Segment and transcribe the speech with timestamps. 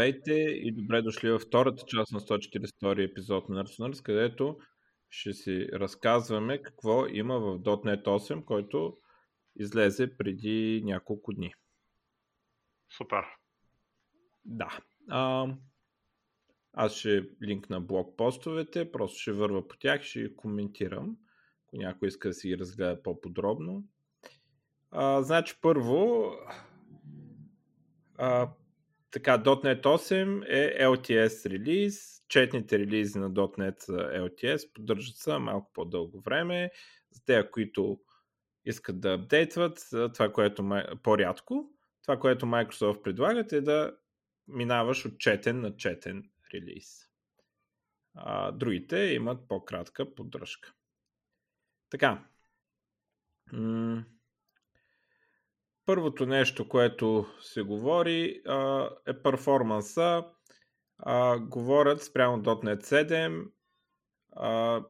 [0.00, 4.58] Здравейте и добре дошли във втората част на 142 епизод на Nerds където
[5.10, 8.96] ще си разказваме какво има в .NET 8, който
[9.56, 11.54] излезе преди няколко дни.
[12.96, 13.24] Супер.
[14.44, 14.78] Да.
[15.08, 15.46] А,
[16.72, 21.16] аз ще линкна блог постовете, просто ще върва по тях, ще коментирам,
[21.66, 23.84] ако някой иска да си ги разгледа по-подробно.
[24.90, 26.32] А, значи първо,
[28.18, 28.50] а,
[29.10, 32.22] така, .NET 8 е LTS релиз.
[32.28, 33.80] Четните релизи на .NET
[34.18, 36.70] LTS, поддържат се малко по-дълго време.
[37.12, 38.00] За тези, които
[38.64, 41.70] искат да апдейтват, това, което по-рядко,
[42.02, 43.96] това, което Microsoft предлагат е да
[44.48, 47.06] минаваш от четен на четен релиз.
[48.14, 50.72] А, другите имат по-кратка поддръжка.
[51.90, 52.24] Така.
[55.90, 58.42] Първото нещо, което се говори
[59.06, 60.24] е перформанса.
[61.40, 62.82] Говорят спрямо .NET
[64.36, 64.84] 7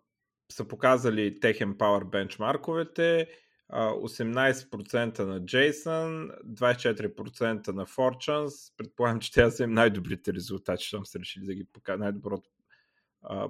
[0.52, 3.28] са показали техен Power бенчмарковете,
[3.72, 8.76] 18% на JSON, 24% на Fortunes.
[8.76, 12.50] Предполагам, че те са им най-добрите резултати, щом са решили да ги покажат най-доброто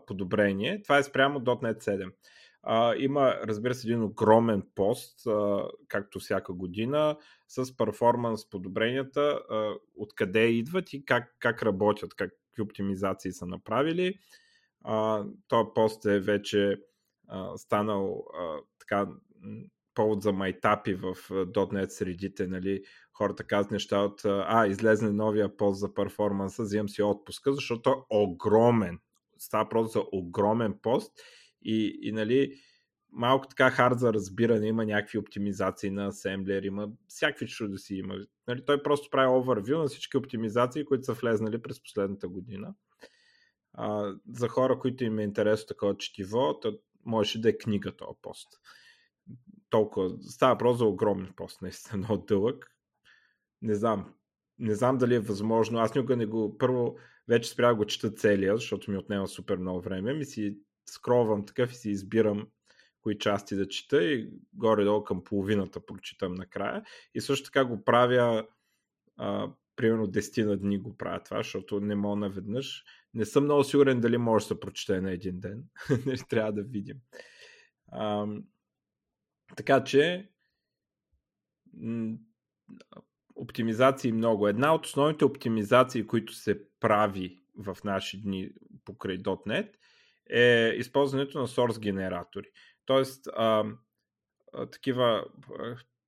[0.06, 0.82] подобрение.
[0.82, 2.12] Това е спрямо .NET 7.
[2.62, 7.16] А, има, разбира се, един огромен пост, а, както всяка година,
[7.48, 14.14] с перформанс подобренията, а, откъде идват и как, как работят, какви оптимизации са направили.
[14.84, 16.76] А, този пост е вече
[17.28, 19.08] а, станал а, така
[19.94, 25.80] повод за майтапи в .NET средите, нали, хората казват неща от а, излезне новия пост
[25.80, 28.98] за перформанса, взимам си отпуска, защото е огромен.
[29.38, 31.12] Става просто за огромен пост
[31.62, 32.60] и, и нали,
[33.12, 38.14] малко така хард за разбиране, има някакви оптимизации на асемблер, има всякакви чудеси има.
[38.48, 42.74] Нали, той просто прави овервю на всички оптимизации, които са влезнали през последната година.
[43.72, 48.18] А, за хора, които им е интересно такова четиво, то можеше да е книга този
[48.22, 48.48] пост.
[49.70, 50.10] Толкова.
[50.22, 52.76] Става просто за огромен пост, наистина много дълъг.
[53.62, 54.14] Не знам.
[54.58, 55.78] Не знам дали е възможно.
[55.78, 56.58] Аз никога не го...
[56.58, 56.96] Първо,
[57.28, 60.14] вече спрях го чета целия, защото ми отнема супер много време.
[60.14, 60.58] Ми си
[60.90, 62.48] скровам такъв и си избирам
[63.02, 66.84] кои части да чета и горе-долу към половината прочитам накрая.
[67.14, 68.46] И също така го правя
[69.16, 72.84] а, примерно 10 на дни го правя това, защото не мога наведнъж.
[73.14, 75.64] Не съм много сигурен дали може да се прочете на един ден.
[76.06, 76.96] Нали, трябва да видим.
[77.92, 78.26] А,
[79.56, 80.30] така че
[83.34, 84.48] оптимизации много.
[84.48, 88.50] Една от основните оптимизации, които се прави в наши дни
[88.84, 89.74] покрай .NET
[90.30, 92.50] е използването на source генератори.
[92.84, 93.64] Тоест, а,
[94.52, 95.24] а, такива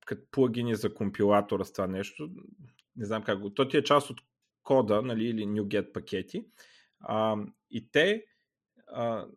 [0.05, 2.29] като плагини за компилатора с това нещо,
[2.95, 3.53] не знам как го.
[3.53, 4.21] То ти е част от
[4.63, 6.45] кода, нали, или NuGet пакети.
[6.99, 7.37] А,
[7.69, 8.25] и те
[8.87, 9.27] а,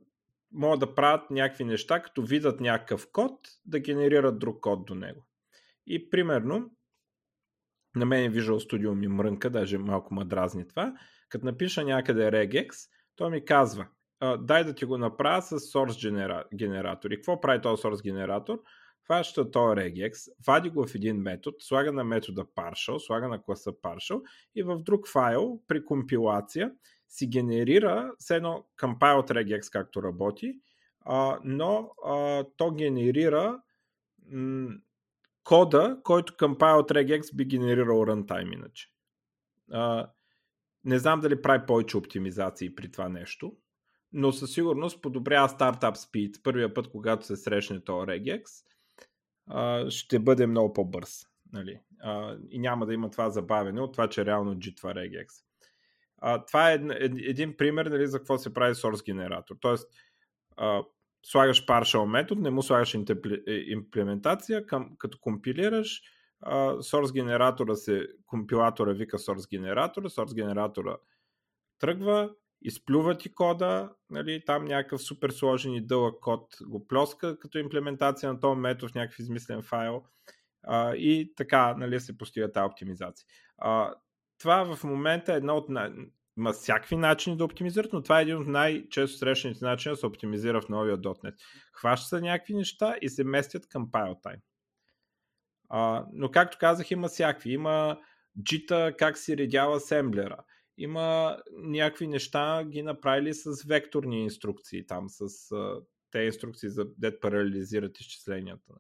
[0.53, 5.27] могат да правят някакви неща, като видят някакъв код, да генерират друг код до него.
[5.87, 6.77] И примерно,
[7.95, 10.95] на мен Visual Studio ми мрънка, даже малко ма дразни това,
[11.29, 13.87] като напиша някъде regex, то ми казва,
[14.39, 16.45] дай да ти го направя с source генера...
[16.55, 17.11] генератор.
[17.11, 18.63] И какво прави този source генератор?
[19.07, 23.73] Хваща този regex, вади го в един метод, слага на метода partial, слага на класа
[23.73, 24.23] partial
[24.55, 26.73] и в друг файл при компилация
[27.09, 30.61] си генерира с едно compile regex както работи,
[31.45, 31.91] но
[32.57, 33.63] то генерира
[35.45, 38.89] кода, който compile regex би генерирал runtime иначе.
[40.85, 43.57] Не знам дали прави повече оптимизации при това нещо,
[44.17, 46.43] но със сигурност подобрява стартап speed.
[46.43, 48.45] Първия път, когато се срещне този regex,
[49.91, 51.27] ще бъде много по-бърз.
[51.53, 51.81] Нали?
[52.51, 55.27] И няма да има това забавене от това, че реално джитва regex.
[56.47, 59.57] Това е един пример нали, за какво се прави source генератор.
[59.61, 59.91] Тоест,
[61.23, 63.01] слагаш partial метод, не му слагаш е,
[63.53, 64.67] имплементация,
[64.99, 66.03] като компилираш,
[66.77, 70.97] source генератора се, компилатора вика source генератора, source генератора
[71.79, 72.31] тръгва,
[72.63, 78.33] изплюва ти кода, нали, там някакъв супер сложен и дълъг код го плоска като имплементация
[78.33, 80.03] на този метод в някакъв измислен файл
[80.63, 83.27] а, и така нали, се постига тази оптимизация.
[83.59, 83.95] А,
[84.39, 85.93] това в момента е едно от най-
[86.39, 90.07] има всякакви начини да оптимизират, но това е един от най-често срещаните начини да се
[90.07, 91.35] оптимизира в новия .NET.
[91.73, 94.41] Хващат се някакви неща и се местят към PileTime.
[95.69, 97.51] А, но както казах, има всякакви.
[97.51, 98.01] Има
[98.43, 100.37] джита как си редява асемблера
[100.79, 107.21] има някакви неща ги направили с векторни инструкции там, с а, те инструкции за дет
[107.21, 108.75] парализират изчисленията.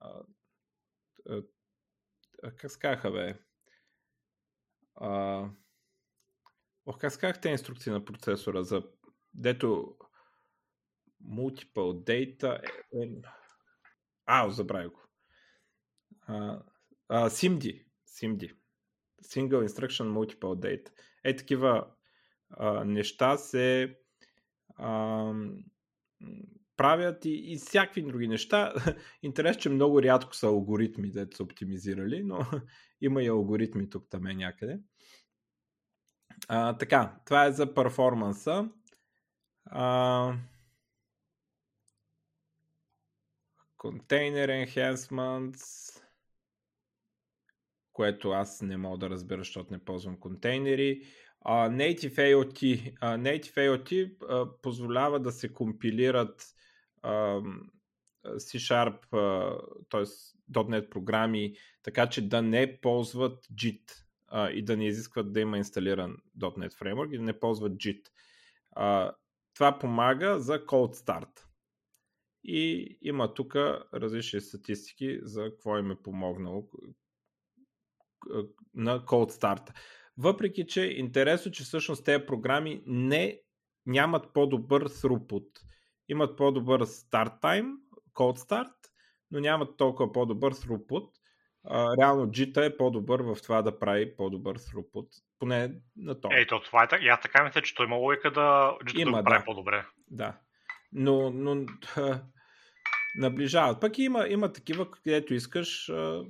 [0.00, 0.22] А,
[1.28, 1.42] а,
[2.42, 3.38] а, как скаха, бе?
[4.94, 5.48] А,
[6.98, 8.82] как сказахте инструкции на процесора за
[9.34, 9.96] дето
[11.24, 12.60] multiple data
[12.92, 12.98] е...
[13.02, 13.10] е
[14.26, 15.00] а, забравя го.
[16.20, 16.62] А,
[17.08, 17.84] а, SIMD.
[18.08, 18.56] SIMD.
[19.22, 20.90] Single Instruction Multiple Data.
[21.24, 21.86] Е, такива
[22.50, 23.96] а, неща се
[24.76, 25.32] а,
[26.76, 28.74] правят и, и всякакви други неща.
[29.22, 32.38] Интерес, че много рядко са алгоритми, дето са оптимизирали, но
[33.00, 34.80] има и алгоритми тук там някъде.
[36.48, 38.68] А, така, това е за перформанса.
[39.64, 40.34] А,
[43.78, 45.99] Container Enhancements,
[47.92, 51.02] което аз не мога да разбера, защото не ползвам контейнери.
[51.46, 56.46] Uh, Native AOT, uh, Native AOT uh, позволява да се компилират
[57.04, 57.60] uh,
[58.26, 59.60] C-Sharp, uh,
[59.90, 60.04] т.е.
[60.52, 63.82] .NET програми, така че да не ползват JIT
[64.32, 68.02] uh, и да не изискват да има инсталиран .NET Framework и да не ползват JIT.
[68.76, 69.12] Uh,
[69.54, 71.40] това помага за Cold Start.
[72.44, 73.56] И има тук
[73.94, 76.68] различни статистики за какво им е помогнало
[78.74, 79.70] на Cold Start.
[80.18, 83.40] Въпреки, че е интересно, че всъщност тези програми не
[83.86, 85.46] нямат по-добър throughput.
[86.08, 87.72] Имат по-добър start time,
[88.14, 88.72] cold start,
[89.30, 91.10] но нямат толкова по-добър throughput.
[91.64, 95.08] А, реално JIT е по-добър в това да прави по-добър throughput.
[95.38, 96.28] Поне на то.
[96.32, 97.06] Ей, то това е така.
[97.06, 99.44] Аз така мисля, че той има логика да, JIT има, да прави да.
[99.44, 99.86] по-добре.
[100.10, 100.38] Да.
[100.92, 101.66] Но, но
[103.16, 103.80] наближават.
[103.80, 105.88] Пък има, има такива, където искаш.
[105.88, 106.24] А,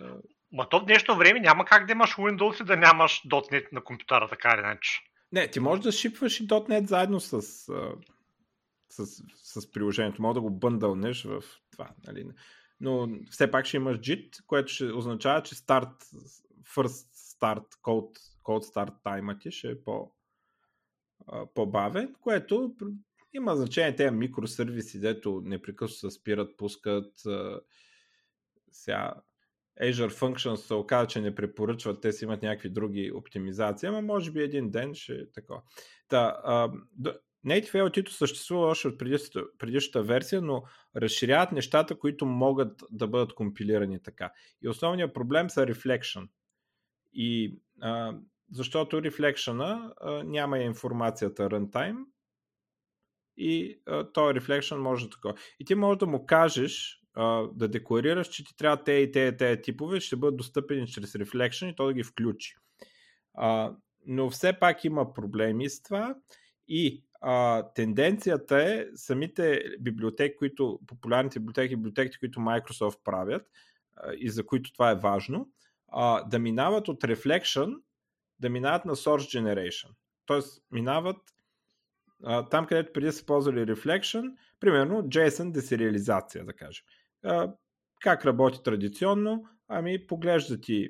[0.00, 0.16] а...
[0.52, 3.84] Ма то в днешно време няма как да имаш Windows и да нямаш .NET на
[3.84, 5.00] компютъра, така или иначе.
[5.32, 10.22] Не, ти можеш да шипваш и .NET заедно с, с, с приложението.
[10.22, 11.42] Може да го бъндълнеш в
[11.72, 11.90] това.
[12.06, 12.26] Нали?
[12.80, 16.04] Но все пак ще имаш JIT, което ще означава, че старт,
[16.74, 20.12] first start code, code start тайма ти ще е по,
[21.54, 22.74] по-бавен, което
[23.32, 27.12] има значение тези микросервиси, дето непрекъснато се спират, пускат.
[28.72, 29.14] Сега
[29.82, 34.30] Azure Functions се оказа, че не препоръчват, те си имат някакви други оптимизации, ама може
[34.30, 35.62] би един ден ще е такова.
[36.08, 36.36] Та,
[37.46, 38.98] Native LT съществува още от
[39.58, 40.62] предишната версия, но
[40.96, 44.32] разширяват нещата, които могат да бъдат компилирани така.
[44.62, 46.28] И основният проблем са Reflection.
[47.12, 48.14] И а,
[48.52, 49.92] защото Reflection
[50.24, 52.04] няма информацията runtime,
[53.36, 55.34] и а, този Reflection може да такова.
[55.60, 56.97] И ти можеш да му кажеш,
[57.54, 61.12] да декларираш, че ти трябва те и те и те типове, ще бъдат достъпени чрез
[61.12, 62.56] Reflection и то да ги включи.
[63.34, 63.72] А,
[64.06, 66.14] но все пак има проблеми с това
[66.68, 73.46] и а, тенденцията е самите библиотеки, които, популярните библиотеки, библиотеките, които Microsoft правят
[73.96, 75.48] а, и за които това е важно,
[75.88, 77.80] а, да минават от Reflection,
[78.38, 79.88] да минават на Source Generation.
[80.26, 81.16] Тоест, минават
[82.24, 86.84] а, там, където преди са ползвали Reflection, примерно JSON десериализация, да кажем.
[88.00, 89.44] Как работи традиционно?
[89.68, 90.88] Ами, поглежда ти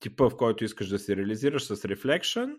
[0.00, 2.56] типа, в който искаш да се реализираш с Reflection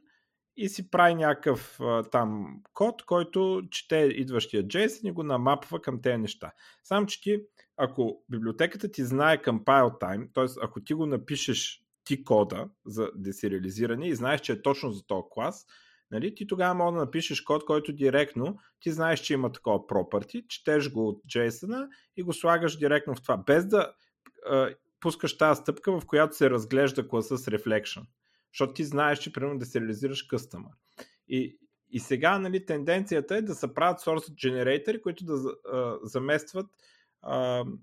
[0.58, 1.80] и си прави някакъв
[2.12, 6.52] там код, който чете идващия JSON и го намапва към тези неща.
[6.84, 7.44] Само, че ти,
[7.78, 10.46] ако библиотеката ти знае compile time, т.е.
[10.64, 15.24] ако ти го напишеш ти кода за десериализиране и знаеш, че е точно за този
[15.32, 15.66] клас,
[16.12, 16.36] Нали?
[16.36, 20.92] Ти тогава може да напишеш код, който директно ти знаеш, че има такова property, четеш
[20.92, 21.88] го от JSON
[22.18, 23.94] и го слагаш директно в това, без да
[24.52, 28.04] е, пускаш тази стъпка, в която се разглежда класа с reflection.
[28.54, 30.70] Защото ти знаеш, че примерно да се реализираш къстъма.
[31.28, 31.58] И,
[31.90, 36.66] и сега нали, тенденцията е да се правят source generator, които да а, заместват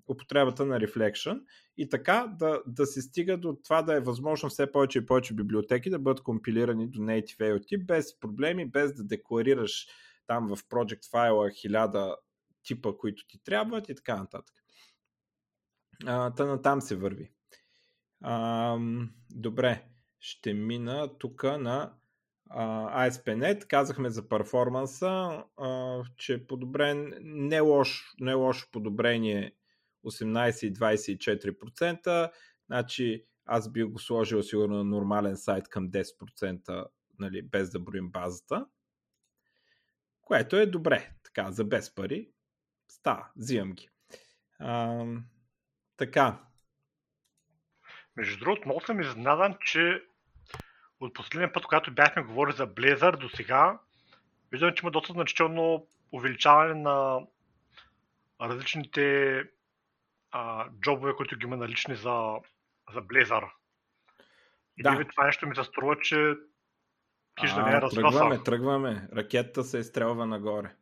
[0.08, 1.42] употребата на Reflection
[1.76, 5.34] и така да, да се стига до това да е възможно все повече и повече
[5.34, 9.86] библиотеки да бъдат компилирани до Native AOT без проблеми, без да декларираш
[10.26, 12.16] там в Project файла хиляда
[12.62, 14.54] типа, които ти трябват и така нататък.
[16.06, 17.32] А, та там се върви.
[18.20, 18.78] А,
[19.30, 19.84] добре,
[20.20, 21.94] ще мина тук на
[22.50, 25.44] ASP.NET, казахме за перформанса,
[26.16, 29.52] че е подобрен, не лошо, не лошо подобрение
[30.06, 32.30] 18 и 24%,
[32.66, 36.86] значи аз би го сложил сигурно на нормален сайт към 10%,
[37.18, 38.66] нали, без да броим базата,
[40.22, 42.30] което е добре, така, за без пари,
[42.88, 43.88] става, взимам ги.
[44.58, 45.04] А,
[45.96, 46.40] така.
[48.16, 50.02] Между другото, много съм изненадан, че
[51.00, 53.78] от последния път, когато бяхме говорили за Blazor до сега,
[54.52, 57.20] виждам, че има доста значително увеличаване на
[58.40, 59.44] различните
[60.30, 62.34] а, джобове, които ги има налични за,
[62.94, 63.50] за Blazor.
[64.76, 65.04] И да.
[65.10, 66.34] това нещо ми се струва, че
[67.40, 69.08] Хищ да не е тръгваме, тръгваме.
[69.12, 70.74] Ракетата се изстрелва нагоре.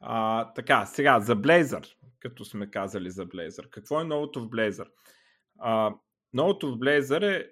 [0.00, 3.70] А, така, сега, за Blazor, като сме казали за Blazor.
[3.70, 4.88] Какво е новото в Blazor?
[5.58, 5.94] А,
[6.32, 7.50] новото в Blazor е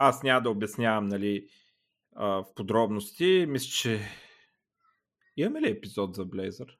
[0.00, 1.48] аз няма да обяснявам нали,
[2.16, 3.46] а, в подробности.
[3.48, 4.00] Мисля, че
[5.36, 6.76] имаме ли епизод за Blazor?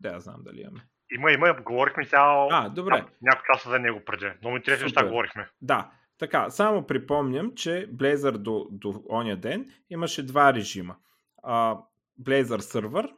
[0.00, 0.86] Да, знам дали имаме.
[1.14, 1.62] Има, има.
[1.62, 3.04] Говорихме цяло а, добре.
[3.22, 4.26] няколко часа за него преди.
[4.42, 5.48] Много интересни неща говорихме.
[5.60, 10.96] Да, така, само припомням, че Blazor до, до оня ден имаше два режима.
[11.42, 11.78] А,
[12.22, 13.10] Blazor Server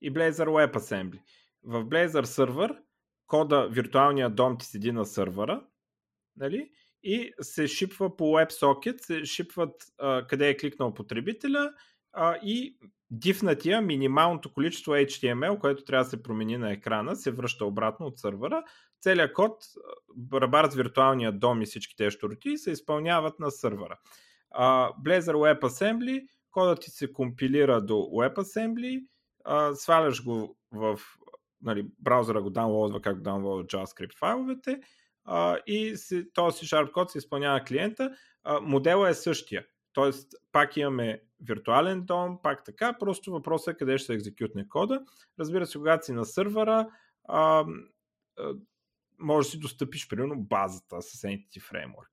[0.00, 1.20] и Blazor WebAssembly.
[1.62, 2.78] В Blazor Server
[3.26, 5.64] кода, виртуалния дом ти седи на сървъра,
[6.36, 6.70] нали?
[7.04, 11.72] И се шипва по WebSocket, се шипват а, къде е кликнал потребителя
[12.12, 12.76] а, и
[13.10, 18.18] дифнатия минималното количество HTML, което трябва да се промени на екрана, се връща обратно от
[18.18, 18.62] сървъра.
[19.00, 19.64] Целият код,
[20.32, 23.98] рабар с виртуалния дом и всички тези штороти се изпълняват на сървъра.
[24.50, 29.06] А, Blazor WebAssembly, кодът ти се компилира до WebAssembly,
[29.44, 31.00] а, сваляш го в
[31.62, 34.80] нали, браузъра го даунлоудва, как го даунлоудва JavaScript файловете
[35.66, 38.16] и си, този C-Sharp код се изпълнява клиента.
[38.44, 39.66] А, модела е същия.
[39.92, 45.00] Тоест, пак имаме виртуален дом, пак така, просто въпросът е къде ще се екзекютне кода.
[45.38, 46.88] Разбира се, когато си на сървъра,
[47.28, 47.64] а,
[48.38, 48.54] а,
[49.18, 52.08] може да си достъпиш, примерно, базата с Entity Framework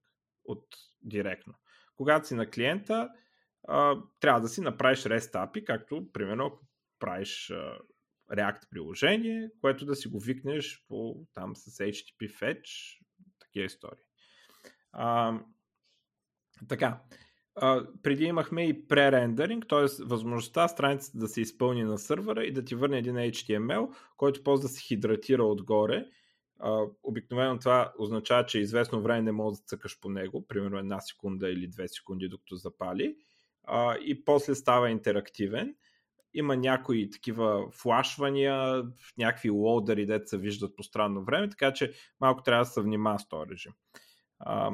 [0.46, 0.66] от
[1.02, 1.54] директно.
[1.96, 3.10] Когато си на клиента,
[3.68, 6.60] а, трябва да си направиш REST API, както, примерно, ако
[7.00, 7.78] правиш а,
[8.32, 12.98] React приложение, което да си го викнеш по, там с HTTP fetch,
[13.40, 14.04] такива истории.
[14.92, 15.40] А,
[16.68, 17.02] така,
[17.56, 20.04] а, преди имахме и пререндеринг, т.е.
[20.04, 24.62] възможността страницата да се изпълни на сървъра и да ти върне един HTML, който после
[24.62, 26.06] да се хидратира отгоре.
[27.04, 31.50] Обикновено това означава, че известно време не можеш да цъкаш по него, примерно една секунда
[31.50, 33.16] или две секунди, докато запали.
[33.64, 35.76] А, и после става интерактивен
[36.34, 38.84] има някои такива флашвания,
[39.18, 43.20] някакви лоудъри, дете се виждат по странно време, така че малко трябва да се внимава
[43.20, 43.74] с този режим.
[44.40, 44.72] А,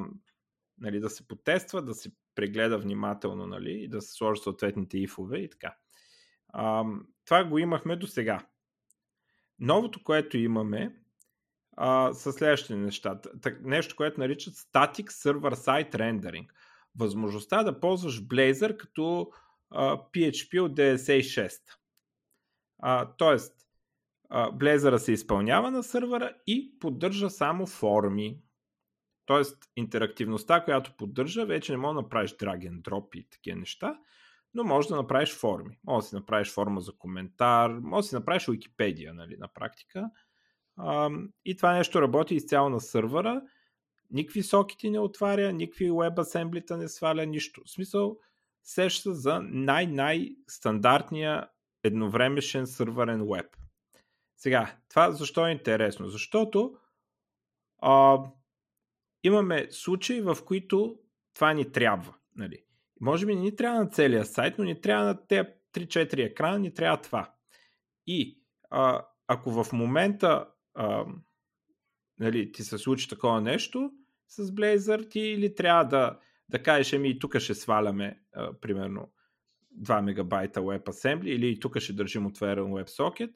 [0.77, 5.37] нали, да се потества, да се прегледа внимателно нали, и да се сложи съответните ифове
[5.37, 5.75] и така.
[6.47, 6.83] А,
[7.25, 8.47] това го имахме до сега.
[9.59, 10.95] Новото, което имаме,
[11.77, 13.21] а, са следващите неща.
[13.61, 16.47] Нещо, което наричат Static Server Side Rendering.
[16.95, 19.31] Възможността да ползваш Blazor като
[19.73, 21.61] PHP от 96.
[22.79, 23.67] А, тоест,
[24.31, 28.39] Blazor се изпълнява на сървъра и поддържа само форми.
[29.25, 33.99] Тоест, интерактивността, която поддържа, вече не може да направиш drag and drop и такива неща,
[34.53, 35.79] но може да направиш форми.
[35.83, 40.09] Може да си направиш форма за коментар, може да си направиш Wikipedia, нали, на практика.
[40.77, 41.09] А,
[41.45, 43.41] и това нещо работи изцяло на сървъра.
[44.11, 47.61] Никакви сокети не отваря, никакви WebAssembly не сваля, нищо.
[47.65, 48.17] В смисъл,
[48.67, 51.49] сеща за най-най-стандартния
[51.83, 53.45] едновремешен сървърен веб.
[54.37, 56.09] Сега, това защо е интересно?
[56.09, 56.77] Защото
[57.81, 58.17] а,
[59.23, 60.99] имаме случаи, в които
[61.33, 62.13] това ни трябва.
[62.35, 62.63] Нали?
[63.01, 66.59] Може би не ни трябва на целия сайт, но ни трябва на тези 3-4 екрана,
[66.59, 67.33] ни трябва това.
[68.07, 71.05] И а, ако в момента а,
[72.19, 73.91] нали, ти се случи такова нещо
[74.27, 79.11] с Blazor, ти или трябва да да кажеш, ами и тук ще сваляме, а, примерно,
[79.81, 83.33] 2 мегабайта WebAssembly или и тук ще държим отворен WebSocket,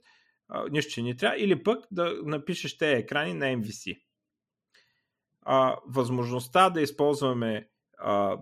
[0.49, 4.01] а, нищо, че ни трябва, или пък да напишеш тези екрани на MVC.
[5.41, 8.37] А, възможността да използваме а,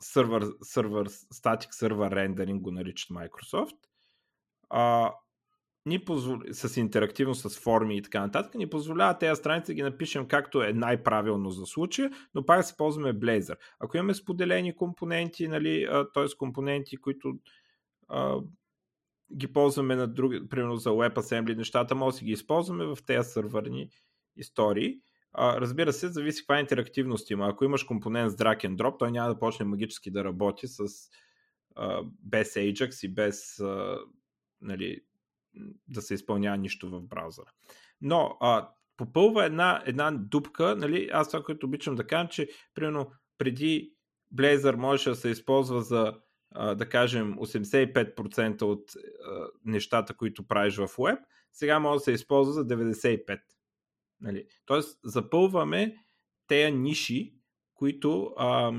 [0.00, 3.76] сервер, сервер, static server rendering го наричат Microsoft,
[4.70, 5.14] а,
[5.86, 9.82] ни позволя, с интерактивно, с форми и така нататък, ни позволява тези страници да ги
[9.82, 13.56] напишем както е най-правилно за случая, но пак се ползваме Blazor.
[13.80, 16.36] Ако имаме споделени компоненти, нали, т.е.
[16.38, 17.38] компоненти, които
[18.08, 18.36] а,
[19.36, 23.30] ги ползваме на други, примерно за WebAssembly нещата, може да си ги използваме в тези
[23.30, 23.88] сървърни
[24.36, 25.00] истории.
[25.32, 27.48] А, разбира се, зависи каква интерактивност има.
[27.48, 30.84] Ако имаш компонент с drag and drop, той няма да почне магически да работи с
[31.76, 33.98] а, без Ajax и без а,
[34.60, 35.00] нали,
[35.88, 37.50] да се изпълнява нищо в браузъра.
[38.00, 43.12] Но а, попълва една, една дупка, нали, аз това, което обичам да кажа, че примерно
[43.38, 43.94] преди
[44.34, 46.14] Blazor можеше да се използва за
[46.54, 48.92] да кажем 85% от
[49.64, 51.18] нещата, които правиш в web,
[51.52, 53.40] сега може да се използва за 95%.
[54.20, 54.46] Нали?
[54.66, 55.96] Тоест запълваме
[56.46, 57.34] тези ниши,
[57.74, 58.72] които, а,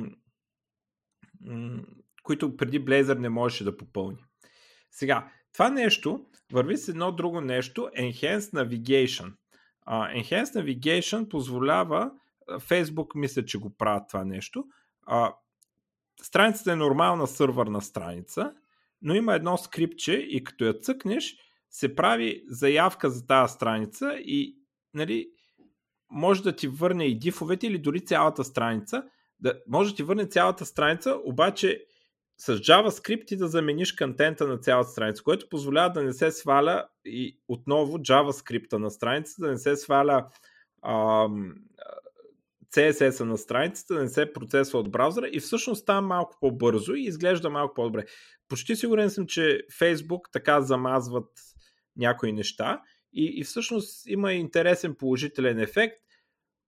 [2.23, 4.23] които преди Blazor не можеше да попълни.
[4.91, 9.33] Сега, това нещо върви с едно друго нещо, Enhanced Navigation.
[9.87, 12.11] Uh, Enhanced Navigation позволява,
[12.49, 14.65] Facebook мисля, че го правят това нещо,
[15.09, 15.33] uh,
[16.21, 18.53] страницата е нормална сървърна страница,
[19.01, 21.35] но има едно скрипче и като я цъкнеш,
[21.69, 24.57] се прави заявка за тази страница и
[24.93, 25.29] нали,
[26.11, 29.03] може да ти върне и дифовете или дори цялата страница.
[29.39, 31.85] Да, може да ти върне цялата страница, обаче
[32.41, 36.87] с JavaScript ти да замениш контента на цялата страница, което позволява да не се сваля
[37.05, 40.27] и отново JavaScript на страницата, да не се сваля
[40.85, 41.55] ам,
[42.75, 47.01] CSS на страницата, да не се процесва от браузъра и всъщност става малко по-бързо и
[47.01, 48.05] изглежда малко по-добре.
[48.47, 51.29] Почти сигурен съм, че Facebook така замазват
[51.95, 52.81] някои неща
[53.13, 56.01] и, и всъщност има интересен положителен ефект,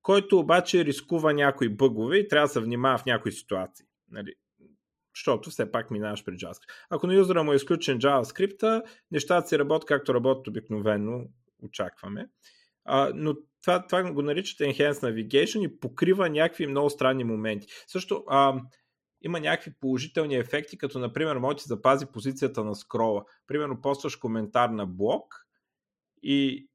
[0.01, 3.85] който обаче рискува някои бъгове и трябва да се внимава в някои ситуации.
[4.11, 4.33] Нали?
[5.15, 6.70] Защото все пак минаваш при JavaScript.
[6.89, 11.25] Ако на юзера му е изключен JavaScript, нещата си работят както работят обикновено,
[11.63, 12.29] очакваме.
[12.86, 17.67] А, но това, това го наричат Enhanced Navigation и покрива някакви много странни моменти.
[17.88, 18.62] Също а,
[19.22, 23.24] има някакви положителни ефекти, като например може да ти запази позицията на скрола.
[23.48, 25.46] Примерно постваш коментар на блог
[26.24, 26.67] и,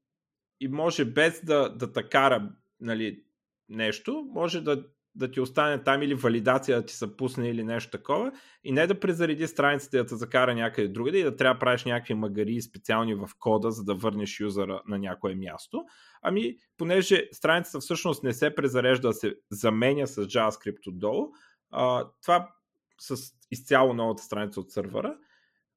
[0.59, 3.23] и може без да, да такара нали,
[3.69, 4.85] нещо, може да,
[5.19, 8.31] да ти остане там или валидация да ти се пусне или нещо такова
[8.63, 11.85] и не да презареди страницата да те закара някъде другаде и да трябва да правиш
[11.85, 15.85] някакви магари специални в кода, за да върнеш юзера на някое място.
[16.21, 21.27] Ами, понеже страницата всъщност не се презарежда да се заменя с JavaScript отдолу,
[21.71, 22.49] а, това
[23.01, 23.15] с
[23.51, 25.17] изцяло новата страница от сървъра,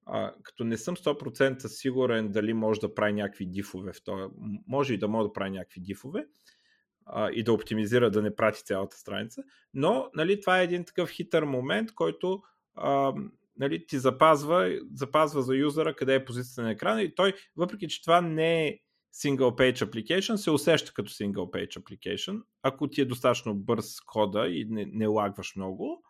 [0.06, 4.28] а, като не съм 100% сигурен дали може да прави някакви дифове в това.
[4.66, 6.26] Може и да може да прави някакви дифове
[7.06, 9.42] а, и да оптимизира да не прати цялата страница,
[9.74, 12.42] но нали, това е един такъв хитър момент, който
[12.74, 13.12] а,
[13.56, 18.02] нали, ти запазва, запазва за юзера къде е позицията на екрана и той, въпреки че
[18.02, 18.78] това не е
[19.14, 24.48] single page application, се усеща като single page application, ако ти е достатъчно бърз кода
[24.48, 26.04] и не, не лагваш много,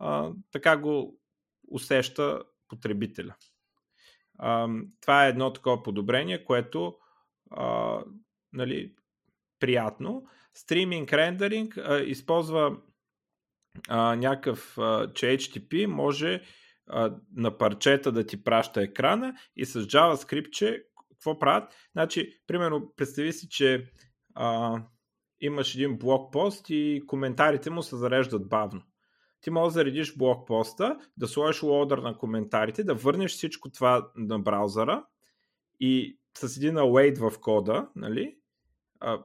[0.00, 1.20] а, така го
[1.68, 3.34] усеща потребителя.
[4.38, 4.68] А,
[5.00, 6.96] това е едно такова подобрение, което
[7.50, 8.00] а,
[8.52, 8.94] нали,
[9.64, 10.22] приятно.
[10.54, 12.76] Стриминг рендеринг използва
[13.88, 16.40] а, някакъв, а, че HTTP може
[16.86, 21.74] а, на парчета да ти праща екрана и с JavaScript, че какво правят?
[21.92, 23.90] Значи, примерно, представи си, че
[24.34, 24.78] а,
[25.40, 28.82] имаш един блокпост и коментарите му се зареждат бавно.
[29.40, 34.38] Ти можеш да заредиш блокпоста, да сложиш лоудър на коментарите, да върнеш всичко това на
[34.38, 35.04] браузъра
[35.80, 38.36] и с един await в кода, нали,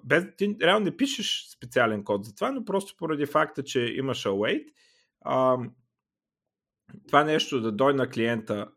[0.03, 4.23] без, ти реално не пишеш специален код за това, но просто поради факта, че имаш
[4.23, 4.65] await,
[5.21, 5.57] а,
[7.07, 8.67] това нещо да дойде на клиента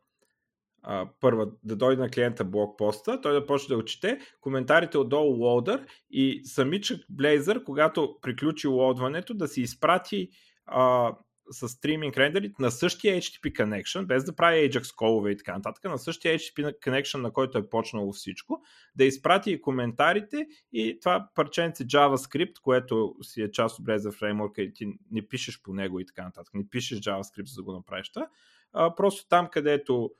[0.82, 5.86] а, първа, да дойде на клиента блокпоста, той да почне да отчете коментарите отдолу лоудър
[6.10, 10.30] и самичък Blazor, когато приключи лоудването, да си изпрати
[10.66, 11.12] а,
[11.50, 15.84] с стриминг рендерите на същия HTTP connection, без да прави Ajax колове и така нататък,
[15.84, 18.62] на същия HTTP connection, на който е почнало всичко,
[18.94, 24.60] да изпрати и коментарите и това парченце JavaScript, което си е част от Blazor Framework
[24.60, 27.72] и ти не пишеш по него и така нататък, не пишеш JavaScript за да го
[27.72, 28.28] направиш това,
[28.72, 30.10] а, просто там, където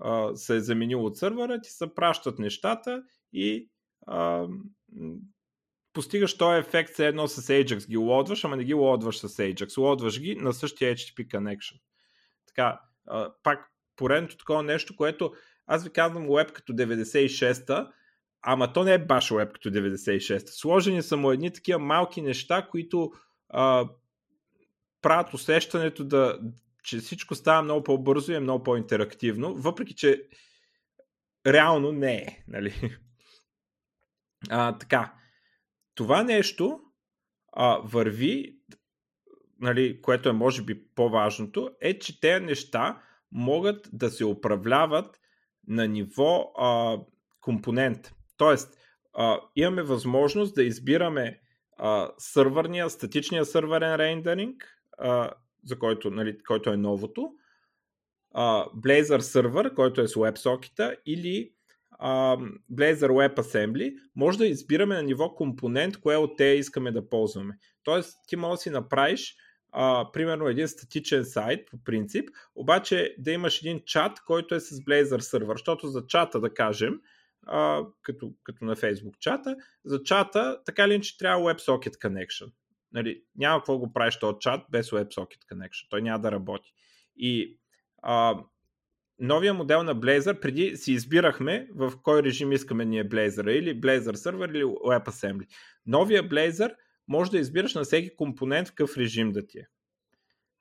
[0.00, 3.70] а, се е заменил от сървъра, ти се пращат нещата и
[4.06, 4.46] а,
[5.92, 9.78] постигаш този ефект все едно с Ajax ги лодваш, ама не ги лодваш с Ajax.
[9.78, 11.80] Лодваш ги на същия HTTP connection.
[12.46, 15.32] Така, а, пак поредното такова нещо, което
[15.66, 17.92] аз ви казвам web като 96-та,
[18.42, 20.52] ама то не е баш web като 96-та.
[20.52, 23.12] Сложени са му едни такива малки неща, които
[23.48, 23.88] а,
[25.02, 26.38] правят усещането да,
[26.82, 30.22] че всичко става много по-бързо и е много по-интерактивно, въпреки че
[31.46, 32.44] реално не е.
[32.48, 32.74] Нали?
[34.50, 35.14] А, така,
[35.94, 36.80] това нещо
[37.52, 38.58] а, върви,
[39.60, 43.02] нали, което е може би по-важното, е, че тези неща
[43.32, 45.20] могат да се управляват
[45.68, 46.98] на ниво а,
[47.40, 48.14] компонент.
[48.36, 48.78] Тоест,
[49.14, 51.40] а, имаме възможност да избираме
[51.76, 55.30] а, сървърния, статичния сървърен рендеринг, а,
[55.64, 57.32] за който, нали, който е новото,
[58.34, 61.52] а, Blazor сервер, който е с WebSocket или
[62.02, 67.58] uh, Blazor WebAssembly, може да избираме на ниво компонент, кое от те искаме да ползваме.
[67.82, 69.36] Тоест, ти можеш да си направиш
[69.74, 74.74] uh, примерно един статичен сайт по принцип, обаче да имаш един чат, който е с
[74.74, 77.00] Blazor сервер, защото за чата да кажем,
[77.48, 82.52] uh, като, като на Facebook чата, за чата така ли че трябва WebSocket connection.
[82.92, 85.86] Нали, няма какво го правиш този чат без WebSocket connection.
[85.90, 86.72] Той няма да работи.
[87.16, 87.58] И
[88.02, 88.38] а,
[89.22, 94.14] новия модел на Blazor, преди си избирахме в кой режим искаме ние Blazor, или Blazor
[94.14, 95.46] сервер, или WebAssembly.
[95.86, 96.74] Новия Blazor
[97.08, 99.66] може да избираш на всеки компонент в какъв режим да ти е.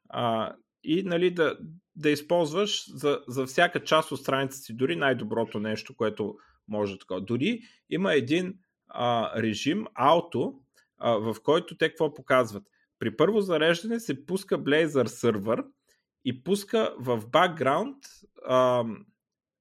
[0.09, 1.57] А, и нали, да,
[1.95, 6.35] да използваш за, за всяка част от страницата си дори най-доброто нещо, което
[6.67, 7.15] може така.
[7.19, 8.53] Дори има един
[8.87, 10.53] а, режим, ауто,
[10.97, 12.63] а, в който те какво показват?
[12.99, 15.63] При първо зареждане се пуска Blazor сервер
[16.25, 17.97] и пуска в бакграунд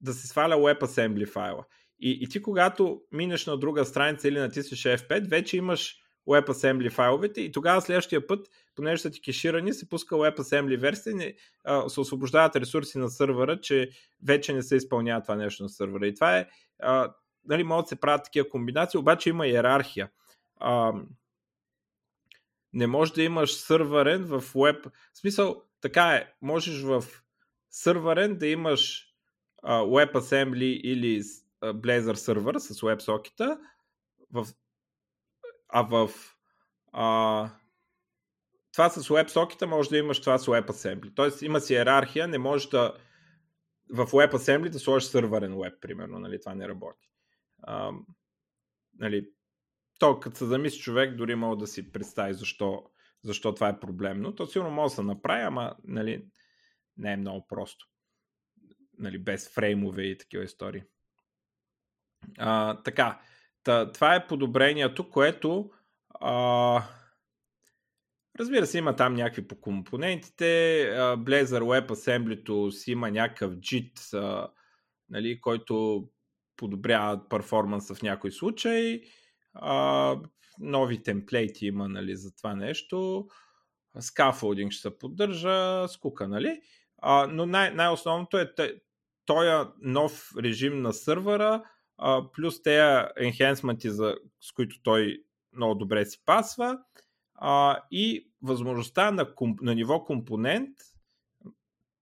[0.01, 1.65] да се сваля WebAssembly файла.
[1.99, 5.95] И, и ти когато минеш на друга страница или натиснеш F5, вече имаш
[6.27, 11.35] WebAssembly файловете и тогава следващия път, понеже са ти кеширани, се пуска WebAssembly версия и
[11.89, 13.89] се освобождават ресурси на сървъра, че
[14.23, 16.07] вече не се изпълнява това нещо на сървъра.
[16.07, 16.47] И това е,
[16.79, 17.13] а,
[17.45, 20.09] нали, могат да се правят такива комбинации, обаче има иерархия.
[20.59, 20.93] А,
[22.73, 24.85] не може да имаш сървърен в веб.
[25.13, 27.03] В смисъл, така е, можеш в
[27.69, 29.13] сървърен да имаш
[29.63, 31.21] а, WebAssembly или
[31.61, 33.57] Blazor сервер с WebSocket,
[35.69, 36.09] а в
[36.93, 37.49] а,
[38.71, 41.15] това с WebSocket може да имаш това с WebAssembly.
[41.15, 42.97] Тоест има си иерархия, не може да
[43.89, 47.09] в WebAssembly да сложиш сървърен web, примерно, нали, това не работи.
[47.63, 47.91] А,
[48.99, 49.29] нали,
[49.99, 52.83] то като се замисли човек, дори мога да си представи защо,
[53.23, 54.35] защо това е проблемно.
[54.35, 56.25] То сигурно може да се направи, ама нали,
[56.97, 57.87] не е много просто.
[58.97, 60.83] Нали, без фреймове и такива истории.
[62.37, 63.21] А, така,
[63.63, 65.71] та, това е подобрението, което
[66.19, 66.83] а,
[68.39, 70.43] разбира се, има там някакви по компонентите.
[70.97, 74.49] Blazor WebAssembly си има някакъв JIT,
[75.09, 76.07] нали, който
[76.57, 79.03] подобрява перформанса в някои случаи.
[79.53, 80.17] А,
[80.59, 83.27] нови темплейти има нали, за това нещо.
[83.97, 86.61] Scaffolding ще се поддържа, скука, нали?
[86.97, 88.53] А, но най- най-основното е
[89.25, 91.63] този нов режим на сървъра,
[91.97, 96.79] а, плюс тези енхенсменти, за, с които той много добре си пасва
[97.35, 100.77] а, и възможността на, комп, на ниво компонент,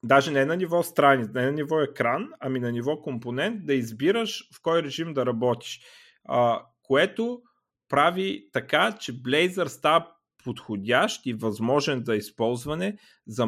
[0.04, 4.50] даже не на ниво страница, не на ниво екран, ами на ниво компонент, да избираш
[4.56, 5.82] в кой режим да работиш.
[6.26, 7.42] А, което
[7.90, 10.12] прави така, че Blazor става
[10.44, 12.98] подходящ и възможен за използване
[13.28, 13.48] за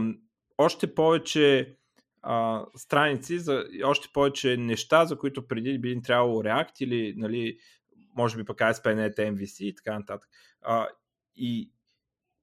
[0.57, 1.75] още повече
[2.21, 7.57] а, страници, за още повече неща, за които преди би им трябвало React или нали,
[8.17, 10.29] може би пък ASP.NET MVC и така нататък.
[10.61, 10.87] А,
[11.35, 11.71] и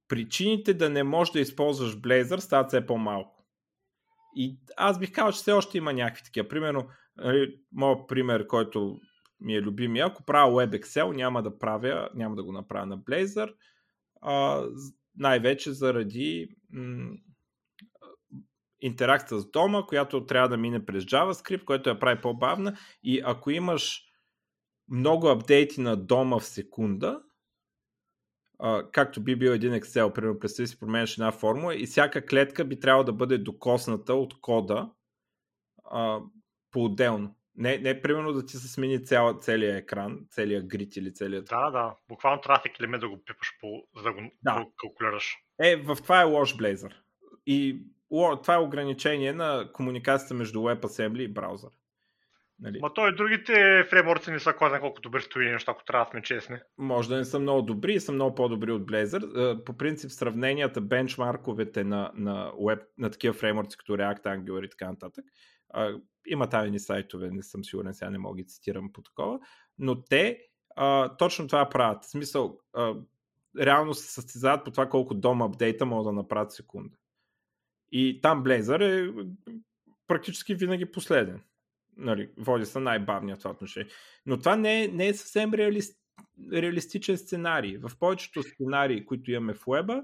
[0.09, 3.45] причините да не можеш да използваш Blazor стават все по-малко.
[4.37, 6.49] И аз бих казал, че все още има някакви такива.
[6.49, 9.01] Примерно, нали, моят пример, който
[9.41, 13.55] ми е любимия, ако правя WebExcel, няма да правя, няма да го направя на Blazor,
[14.21, 14.65] а,
[15.17, 17.17] най-вече заради м-
[18.81, 23.51] интеракция с дома, която трябва да мине през JavaScript, което я прави по-бавна и ако
[23.51, 24.05] имаш
[24.89, 27.23] много апдейти на дома в секунда,
[28.59, 32.65] а, както би бил един Excel, примерно представи си променяш една формула и всяка клетка
[32.65, 34.91] би трябвало да бъде докосната от кода
[35.85, 36.21] а,
[36.71, 37.38] по-отделно.
[37.59, 41.47] Не, не примерно да ти се смени цял, целият екран, целият грид или целият...
[41.47, 41.95] Да, да.
[42.09, 44.67] Буквално трафик елемент да го пипаш, по, за да го да.
[44.77, 45.37] калкулираш.
[45.61, 46.93] Е, в това е лош Blazor.
[47.47, 47.83] И
[48.43, 51.71] това е ограничение на комуникацията между WebAssembly и браузър.
[52.61, 52.79] Нали?
[52.81, 56.11] Ма той другите фреймворци не са кой знае колко добри стои нещо, ако трябва да
[56.11, 56.57] сме честни.
[56.79, 59.65] Може да не са много добри и са много по-добри от Blazor.
[59.65, 64.91] По принцип сравненията, бенчмарковете на, на, web, на такива фреймворци като React, Angular и така
[64.91, 65.25] нататък.
[66.27, 69.41] Има там едни сайтове, не съм сигурен, сега не мога ги цитирам по такова,
[69.79, 70.41] но те
[70.77, 72.05] а, точно това правят.
[72.05, 72.95] В смисъл, а,
[73.61, 76.97] реално се състезават по това колко дом апдейта могат да направят секунда.
[77.93, 79.27] И там Blazor е
[80.07, 81.43] практически винаги последен
[81.99, 83.91] нали, води се най-бавния в това отношение.
[84.27, 85.99] Но това не е, не е съвсем реалист,
[86.53, 87.77] реалистичен сценарий.
[87.77, 90.03] В повечето сценарии, които имаме в веба,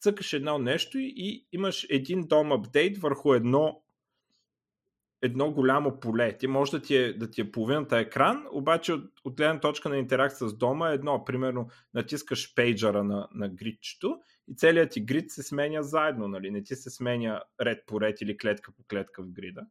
[0.00, 3.82] цъкаш едно нещо и имаш един дом апдейт върху едно
[5.22, 6.36] едно голямо поле.
[6.38, 9.88] Ти може да ти е, да ти е половината екран, обаче от, от гледна точка
[9.88, 11.24] на интеракция с дома е едно.
[11.24, 16.28] Примерно натискаш пейджера на, на гридчето и целият ти грид се сменя заедно.
[16.28, 16.50] Нали?
[16.50, 19.66] Не ти се сменя ред по ред или клетка по клетка в грида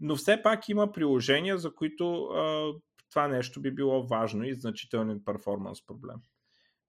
[0.00, 2.72] но все пак има приложения, за които а,
[3.10, 6.16] това нещо би било важно и значителен перформанс проблем.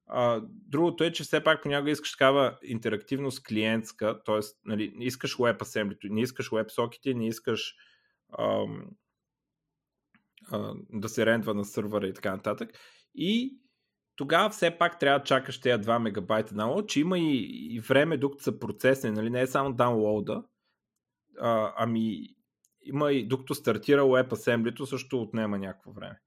[0.07, 4.39] А, другото е, че все пак понякога искаш такава интерактивност клиентска, т.е.
[4.65, 7.75] Нали, не искаш WebAssembly, не искаш WebSocket, не искаш
[8.39, 8.89] ам,
[10.51, 12.69] а, да се рендва на сървъра и така нататък.
[13.15, 13.59] И
[14.15, 18.17] тогава все пак трябва да чакаш тези 2 мегабайта download, че има и, и време
[18.17, 19.29] докато са процесни, нали?
[19.29, 20.43] не е само download
[21.39, 22.27] а, ами
[22.81, 26.19] има и докато стартира WebAssembly, също отнема някакво време.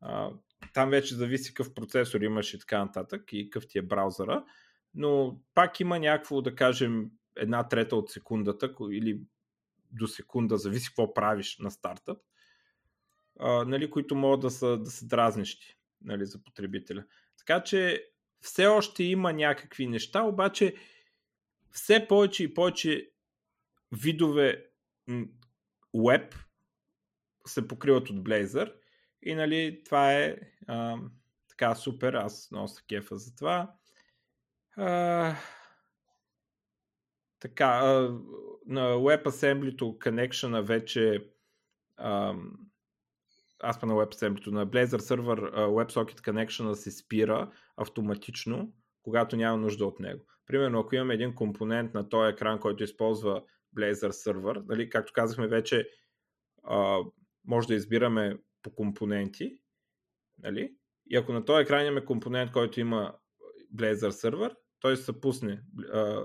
[0.00, 0.30] А,
[0.72, 4.44] там вече зависи какъв процесор имаш и така нататък и какъв ти е браузъра,
[4.94, 9.20] но пак има някакво, да кажем, една трета от секундата или
[9.92, 12.18] до секунда, зависи какво правиш на стартъп,
[13.40, 17.04] а, нали, които могат да са, да са дразнещи нали, за потребителя.
[17.38, 18.04] Така че
[18.40, 20.74] все още има някакви неща, обаче
[21.70, 23.10] все повече и повече
[23.92, 24.66] видове
[25.94, 26.34] веб
[27.46, 28.72] се покриват от Blazor
[29.22, 30.96] и нали, това е а,
[31.48, 33.72] така супер, аз много се кефа за това.
[34.76, 35.34] А,
[37.40, 38.18] така, а,
[38.66, 41.30] на WebAssembly-то connection вече
[41.96, 42.34] а,
[43.60, 50.00] аз на WebAssembly, на Blazor Server WebSocket Connection се спира автоматично, когато няма нужда от
[50.00, 50.24] него.
[50.46, 53.42] Примерно, ако имаме един компонент на този екран, който използва
[53.76, 55.88] Blazor Server, нали, както казахме вече,
[56.64, 56.98] а,
[57.44, 59.60] може да избираме по компоненти,
[60.38, 60.74] нали?
[61.06, 63.14] и ако на този екран имаме компонент, който има
[63.74, 65.62] Blazor Server, той ще се пусне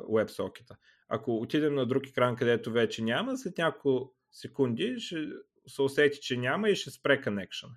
[0.09, 0.77] WebSocket.
[1.07, 5.27] Ако отидем на друг екран, където вече няма, след няколко секунди ще
[5.67, 7.69] се усети, че няма и ще спре connection.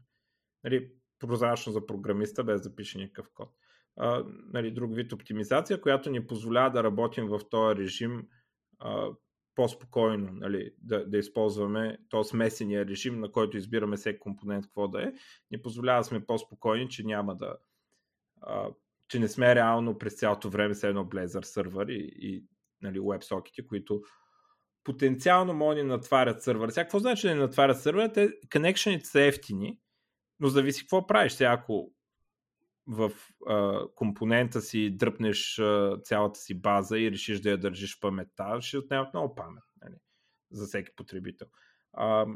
[0.64, 3.50] Нали, прозрачно за програмиста, без да пише никакъв код.
[3.96, 8.28] А, нали, друг вид оптимизация, която ни позволява да работим в този режим
[8.78, 9.10] а,
[9.56, 15.02] по-спокойно, нали, да, да използваме този смесения режим, на който избираме всеки компонент какво да
[15.02, 15.12] е,
[15.50, 17.56] ни позволява да сме по-спокойни, че няма да
[18.42, 18.68] а,
[19.08, 22.44] че не сме реално през цялото време с едно Blazor сервер и, и
[22.82, 24.02] нали, WebSocket, които
[24.84, 26.68] потенциално могат да натварят сървър.
[26.68, 28.08] Сега какво значи да не натварят сървър?
[28.08, 29.80] Те коннекшените са ефтини,
[30.40, 31.32] но зависи какво правиш.
[31.32, 31.92] Сега ако
[32.86, 33.12] в
[33.46, 38.58] а, компонента си дръпнеш а, цялата си база и решиш да я държиш в паметта,
[38.60, 39.94] ще отнемат много памет нали,
[40.50, 41.46] за всеки потребител.
[41.92, 42.26] А,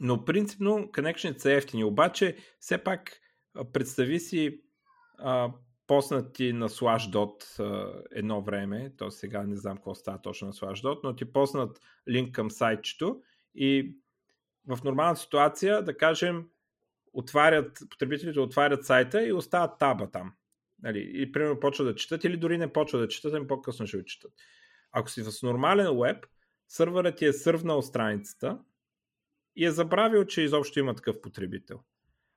[0.00, 3.20] но принципно коннекшените са ефтини, обаче все пак
[3.72, 4.60] представи си
[5.18, 5.52] а,
[5.86, 7.60] поснати на Slashdot
[8.12, 12.34] едно време, то сега не знам какво става точно на Slashdot, но ти поснат линк
[12.34, 13.22] към сайтчето
[13.54, 13.96] и
[14.68, 16.48] в нормална ситуация, да кажем,
[17.18, 20.32] отварят, потребителите отварят сайта и остават таба там.
[20.82, 24.04] Нали, и примерно почва да четат или дори не почва да четат, ами по-късно ще
[24.04, 24.32] четат.
[24.92, 26.26] Ако си в нормален веб,
[26.68, 28.58] сървърът ти е сървнал страницата
[29.56, 31.80] и е забравил, че изобщо има такъв потребител.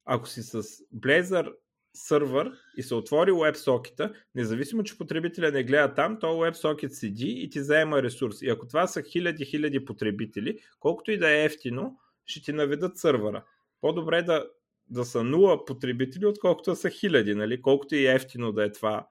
[0.06, 0.64] Ако си с
[0.96, 1.54] Blazor
[1.94, 7.50] сървър и се отвори WebSocket, независимо, че потребителя не гледа там, то WebSocket седи и
[7.50, 8.42] ти заема ресурс.
[8.42, 12.98] И ако това са хиляди, хиляди потребители, колкото и да е ефтино, ще ти наведат
[12.98, 13.44] сървъра.
[13.82, 14.46] По-добре е да,
[14.92, 17.62] да са нула потребители, отколкото да са хиляди, нали?
[17.62, 19.08] колкото и ефтино да е това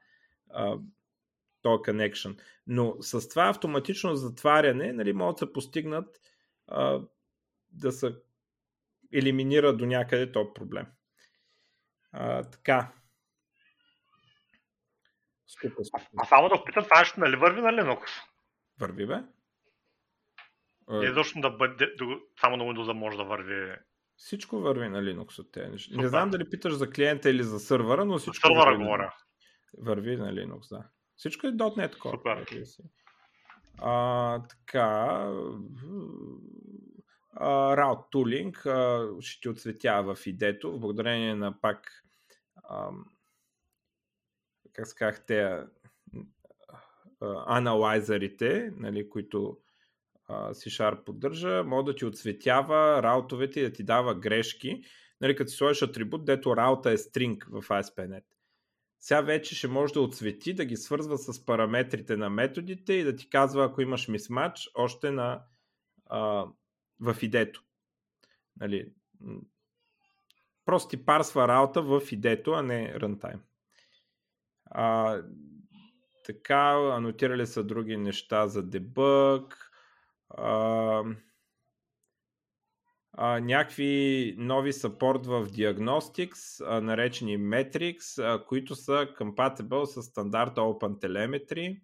[1.62, 2.40] то connection.
[2.66, 6.21] Но с това автоматично затваряне нали, могат да се постигнат
[6.66, 7.01] а,
[7.71, 8.14] да се
[9.12, 10.87] елиминира до някъде този проблем.
[12.12, 12.93] А, така.
[15.47, 16.07] Скупо, скупо.
[16.16, 18.07] А, а само да опитам, това нещо нали върви на Linux?
[18.81, 19.16] Върви, бе.
[20.88, 21.95] Не точно да бъде,
[22.40, 23.77] само на Windows може да върви.
[24.20, 25.96] Всичко върви на Linux от тези неща.
[25.96, 28.48] Не знам дали питаш за клиента или за сървъра, но всичко.
[28.48, 29.14] За сървъра говоря.
[29.78, 30.85] Върви на Linux, да.
[31.16, 32.64] Всичко е .NET Core.
[32.64, 32.88] Супер.
[33.78, 35.26] А, така.
[37.40, 42.04] Route Tooling ще ти отсветява в идето, благодарение на пак
[44.72, 45.64] как се казах, те
[47.46, 49.59] аналайзерите, нали, които
[50.31, 54.83] C-Sharp поддържа, може да ти отсветява раутовете и да ти дава грешки,
[55.21, 58.25] нали, като си сложиш атрибут, дето раута е string в ASP.NET.
[59.01, 63.16] Сега вече ще може да отсвети, да ги свързва с параметрите на методите и да
[63.16, 65.43] ти казва, ако имаш мисмач, още на,
[66.07, 66.47] а,
[67.01, 67.62] в идето.
[68.61, 68.93] Нали,
[70.64, 73.40] просто ти парсва работа в идето, а не runtime.
[74.64, 75.19] А,
[76.25, 79.69] така, анотирали са други неща за дебъг.
[80.31, 81.05] А,
[83.12, 90.61] а, някакви нови сапорт в Diagnostics, а, наречени Metrics, а, които са compatible с стандарта
[90.61, 91.81] OpenTelemetry.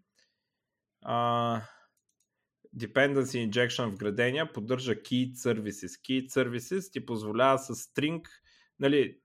[1.02, 1.62] А,
[2.76, 5.86] Dependency Injection в градения поддържа Key Services.
[5.86, 8.22] Key Services ти позволява с string,
[8.78, 9.18] нали,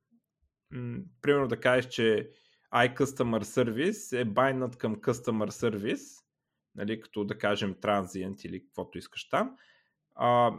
[0.71, 2.31] м- примерно да кажеш, че
[2.73, 6.23] iCustomer Service е байнат към Customer Service,
[6.75, 9.57] нали, като да кажем Transient или каквото искаш там.
[10.15, 10.53] А,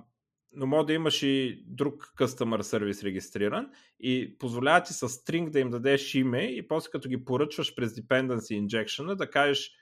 [0.52, 3.70] но може да имаш и друг Customer Service регистриран
[4.00, 7.94] и позволява ти с string да им дадеш име и после като ги поръчваш през
[7.94, 9.72] Dependency Injection да кажеш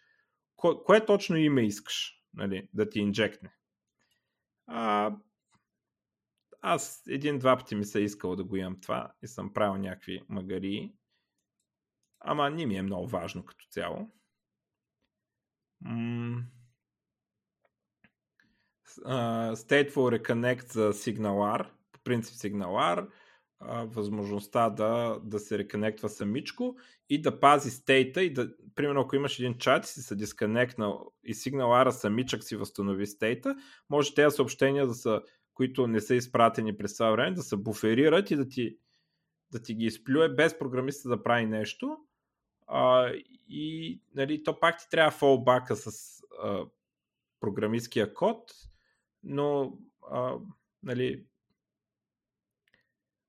[0.57, 3.53] кое, кое точно име искаш нали, да ти инжектне.
[4.67, 5.13] А,
[6.61, 10.23] аз един-два пъти ми се е искал да го имам това и съм правил някакви
[10.29, 10.93] магари.
[12.21, 14.11] Ама не ми е много важно като цяло.
[19.57, 23.07] Stateful Reconnect за SignalR, по принцип SignalR,
[23.85, 26.77] възможността да, да се реконектва самичко
[27.09, 31.13] и да пази стейта и да, примерно ако имаш един чат и си се дисконектнал
[31.25, 33.57] и SignalR самичък си възстанови стейта,
[33.91, 35.23] може тези съобщения да са,
[35.55, 38.77] които не са изпратени през това време, да се буферират и да ти,
[39.53, 41.97] да ти ги изплюе без програмиста да прави нещо.
[42.73, 43.13] А,
[43.49, 46.65] и нали, то пак ти трябва фолбака с а,
[47.41, 48.53] програмистския код,
[49.23, 49.79] но
[50.11, 50.37] а,
[50.83, 51.27] нали,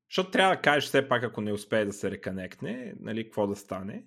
[0.10, 3.56] защото трябва да кажеш все пак, ако не успее да се реконектне, нали, какво да
[3.56, 4.06] стане.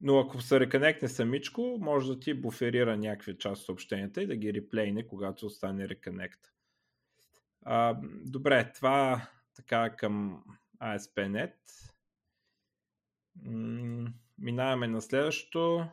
[0.00, 4.36] Но ако се реконектне самичко, може да ти буферира някакви част от съобщенията и да
[4.36, 6.40] ги реплейне, когато остане реконект.
[7.62, 10.44] А, добре, това така към
[10.82, 11.54] ASP.NET.
[14.38, 15.88] Минаваме на следващото.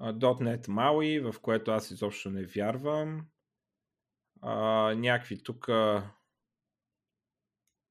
[0.00, 3.26] .NET MAUI, в което аз изобщо не вярвам.
[4.42, 4.54] А,
[4.94, 5.66] някакви тук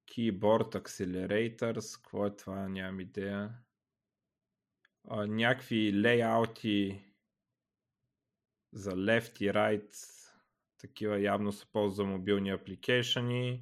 [0.08, 3.52] Keyboard Accelerators, какво е това, нямам идея.
[5.10, 7.04] А, някакви лейаути
[8.74, 9.96] за left и right,
[10.78, 13.50] такива явно се ползват за мобилни апликейшени.
[13.50, 13.62] Е,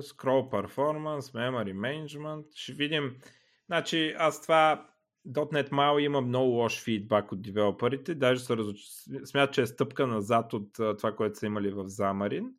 [0.00, 2.44] scroll Performance, Memory Management.
[2.54, 3.20] Ще видим.
[3.66, 4.90] Значи аз това
[5.26, 8.78] .NET MAUI има много лош фидбак от девелоперите, даже се разуч...
[9.24, 12.52] смятат, че е стъпка назад от това, което са имали в Xamarin.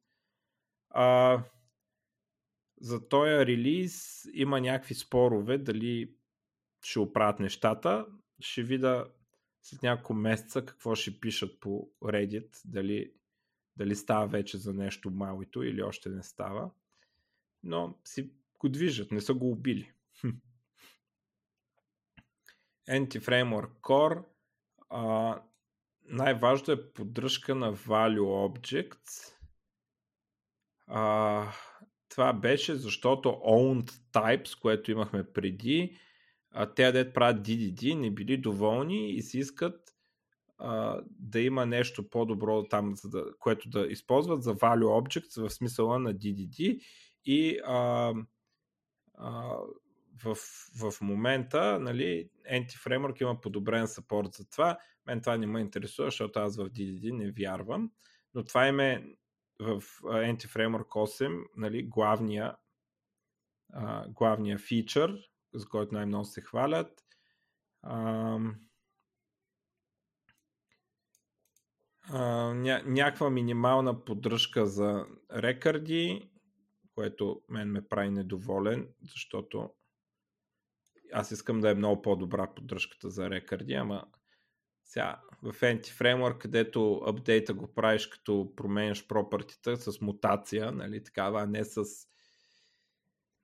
[0.90, 1.40] А,
[2.82, 6.16] за този релиз има някакви спорове, дали
[6.84, 8.06] ще оправят нещата.
[8.40, 9.08] Ще видя
[9.62, 13.12] след няколко месеца какво ще пишат по Reddit, дали,
[13.76, 16.72] дали става вече за нещо малито или още не става.
[17.66, 19.92] Но си го движат, не са го убили.
[22.90, 24.24] Anti-Framework Core.
[24.90, 25.42] А,
[26.06, 29.34] най-важното е поддръжка на Value Objects.
[30.88, 31.52] А,
[32.10, 35.98] това беше защото Owned Types, което имахме преди,
[36.52, 39.96] а, те дет правят DDD, не били доволни и си искат
[40.58, 45.50] а, да има нещо по-добро там, за да, което да използват за Value Objects в
[45.50, 46.82] смисъла на DDD
[47.26, 48.14] и а,
[49.14, 49.58] а,
[50.24, 50.38] в,
[50.82, 54.78] в момента, нали, Anti-Framework има подобрен сапорт за това.
[55.06, 57.92] Мен това не ме интересува, защото аз в DDD не вярвам.
[58.34, 59.16] Но това им е
[59.60, 62.56] в Anti-Framework 8, нали, главния,
[63.74, 67.06] а, главния фичър, за който най-много се хвалят.
[67.82, 68.40] А,
[72.10, 76.30] а, ня, някаква минимална поддръжка за рекърди,
[76.96, 79.70] което мен ме прави недоволен, защото
[81.14, 84.06] аз искам да е много по-добра поддръжката за рекърди, ама
[84.86, 91.46] сега в Anti-Framework, където апдейта го правиш като променяш пропъртита с мутация, нали, такава, а
[91.46, 91.84] не с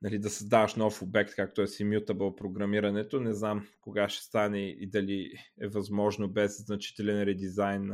[0.02, 3.20] нали, да създаваш нов обект, както е с immutable програмирането.
[3.20, 7.92] Не знам кога ще стане и дали е възможно без значителен редизайн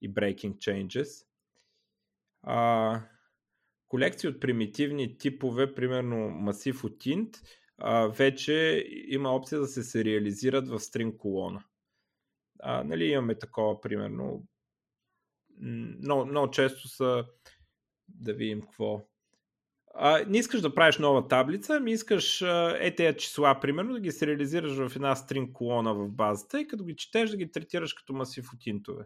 [0.00, 1.26] и breaking changes.
[2.42, 3.00] А,
[3.92, 7.36] колекции от примитивни типове, примерно масив от int,
[7.78, 11.64] а, вече има опция да се сериализират в стринг колона.
[12.60, 14.46] А, нали, имаме такова, примерно,
[16.02, 17.24] много, много често са,
[18.08, 19.00] да видим какво.
[19.94, 22.42] А, не искаш да правиш нова таблица, ми искаш
[22.80, 26.84] е тези числа, примерно, да ги сериализираш в една стринг колона в базата и като
[26.84, 29.04] ги четеш да ги третираш като масив от интове.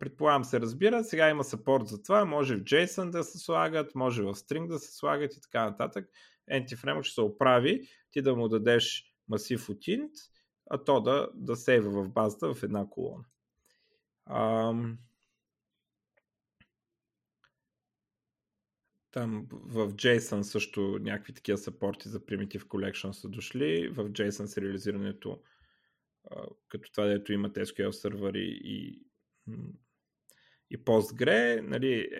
[0.00, 4.22] Предполагам се разбира, сега има сапорт за това, може в JSON да се слагат, може
[4.22, 6.10] в string да се слагат и така нататък.
[6.52, 10.12] Anti-Framework ще се оправи, ти да му дадеш масив от int,
[10.70, 13.24] а то да, да сейва в базата в една колона.
[14.26, 14.98] Ам...
[19.10, 23.88] Там в JSON също някакви такива сапорти за Primitive Collection са дошли.
[23.88, 25.42] В JSON с реализирането
[26.68, 29.07] като това, дето имат SQL сервери и,
[30.70, 32.10] и Postgre, нали,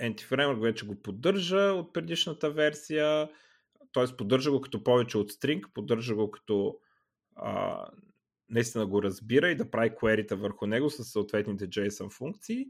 [0.00, 3.28] Anti-Framework вече го поддържа от предишната версия
[3.92, 4.16] т.е.
[4.16, 6.78] поддържа го като повече от стринг, поддържа го като
[7.36, 7.86] а,
[8.48, 12.66] наистина го разбира и да прави query върху него с съответните JSON функции.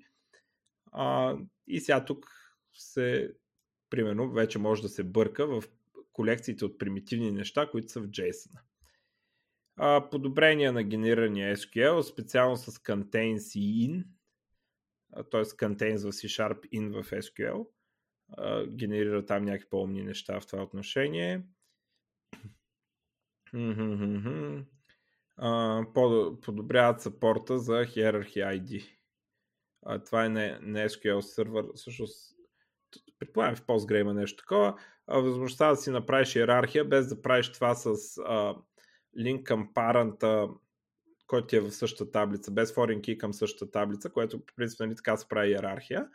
[0.93, 1.37] А,
[1.67, 2.27] и сега тук
[2.75, 3.35] се,
[3.91, 5.65] примерно, вече може да се бърка в
[6.13, 8.61] колекциите от примитивни неща, които са в JSON.
[9.83, 14.05] А, подобрение на генерирания SQL, специално с contains и in,
[15.31, 15.45] т.е.
[15.45, 17.67] contains в C-Sharp, in в SQL
[18.69, 21.43] генерира там някакви по-умни неща в това отношение.
[26.43, 28.85] подобряват сапорта за Hierarchy ID.
[30.05, 32.37] Това е не, не SQL сервер, всъщност
[33.19, 34.79] предполагам в Postgre има нещо такова,
[35.09, 38.19] възможността да си направиш иерархия, без да правиш това с
[39.19, 40.49] линк към паранта,
[41.27, 44.97] който е в същата таблица, без foreign key към същата таблица, което по принцип нали,
[44.97, 46.09] така се прави иерархия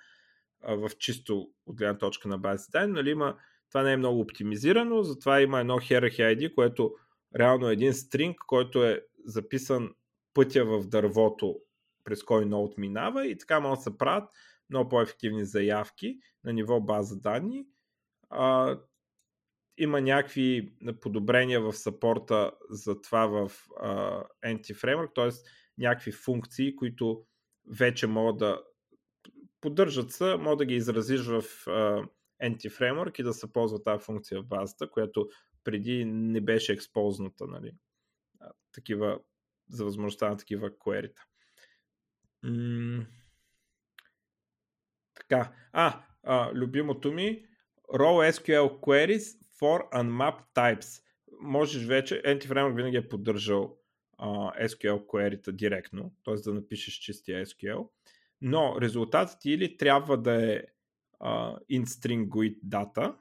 [0.67, 3.37] в чисто от гледна точка на бази данни, нали, има,
[3.69, 6.95] това не е много оптимизирано, затова има едно hierarchy ID, което
[7.39, 9.93] реално е един стринг, който е записан
[10.33, 11.59] пътя в дървото,
[12.03, 14.29] през кой ноут минава и така могат да се правят
[14.69, 17.65] много по-ефективни заявки на ниво база данни.
[18.29, 18.77] А,
[19.77, 25.29] има някакви подобрения в сапорта за това в а, Anti-Framework, т.е.
[25.77, 27.25] някакви функции, които
[27.71, 28.61] вече могат да
[29.61, 32.03] поддържат се, могат да ги изразиш в а,
[32.43, 35.29] Anti-Framework и да се ползва тази функция в базата, която
[35.63, 37.71] преди не беше експозната, нали?
[38.71, 39.19] такива,
[39.69, 40.71] за възможността на такива
[42.43, 43.05] М-
[45.13, 47.45] така, а, а, любимото ми,
[47.93, 51.03] Raw SQL Queries for Unmapped Types.
[51.41, 53.77] Можеш вече, Anti-Framework винаги е поддържал
[54.17, 54.27] а,
[54.67, 56.35] SQL query директно, т.е.
[56.35, 57.89] да напишеш чистия SQL,
[58.41, 60.61] но резултатът ти или трябва да е
[61.21, 63.15] uh, in-string GUID data,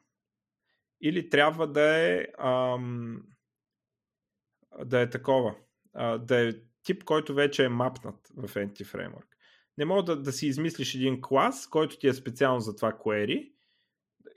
[1.01, 3.23] или трябва да е ам,
[4.85, 5.55] да е такова,
[5.93, 9.27] а, да е тип, който вече е мапнат в Anti-Framework.
[9.79, 13.54] Не мога да, да си измислиш един клас, който ти е специално за това query,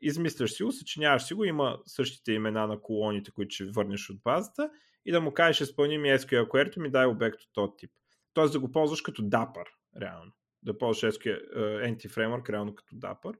[0.02, 4.22] измисляш си го, съчиняваш си го, има същите имена на колоните, които ще върнеш от
[4.24, 4.70] базата
[5.06, 7.92] и да му кажеш изпълни ми SQL query, ми дай обект от този тип.
[8.34, 9.66] Тоест да го ползваш като Dapper,
[10.02, 10.32] реално.
[10.64, 13.36] Да ползваш SQL, uh, Anti-Framework реално като Dapper.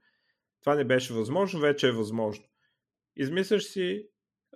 [0.62, 2.46] Това не беше възможно, вече е възможно.
[3.16, 4.08] Измисляш си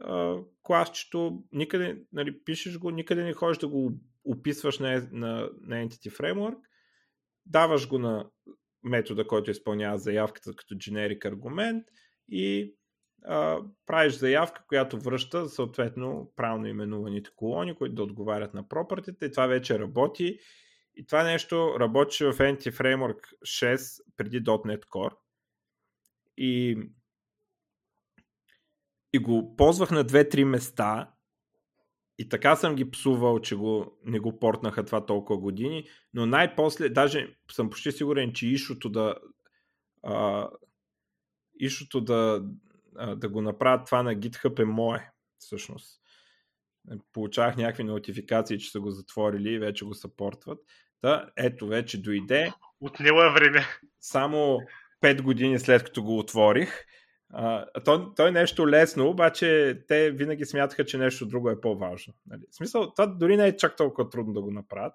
[0.01, 3.91] uh, класчето, никъде, нали, пишеш го, никъде не ходиш да го
[4.23, 6.57] описваш на, на, на Entity Framework,
[7.45, 8.29] даваш го на
[8.83, 11.85] метода, който изпълнява заявката като generic аргумент
[12.29, 12.75] и
[13.25, 19.31] а, правиш заявка, която връща съответно правилно именуваните колони, които да отговарят на пропъртите и
[19.31, 20.39] това вече работи.
[20.95, 25.15] И това нещо работеше в Entity Framework 6 преди .NET Core.
[26.37, 26.77] И,
[29.13, 31.13] и го ползвах на 2-3 места
[32.21, 36.89] и така съм ги псувал, че го, не го портнаха това толкова години, но най-после,
[36.89, 39.15] даже съм почти сигурен, че ишото да
[40.03, 40.49] а,
[41.59, 42.43] ишото да,
[42.95, 46.01] а, да го направят това на GitHub е мое, всъщност.
[47.13, 50.59] Получавах някакви нотификации, че са го затворили и вече го съпортват.
[51.01, 52.51] Та, ето, вече дойде.
[52.79, 53.65] Отнело е време.
[53.99, 54.59] Само
[55.03, 56.85] 5 години след като го отворих
[57.33, 62.13] а, то, то е нещо лесно, обаче те винаги смятаха, че нещо друго е по-важно.
[62.27, 62.41] Нали?
[62.51, 64.93] В смисъл, това дори не е чак толкова трудно да го направят.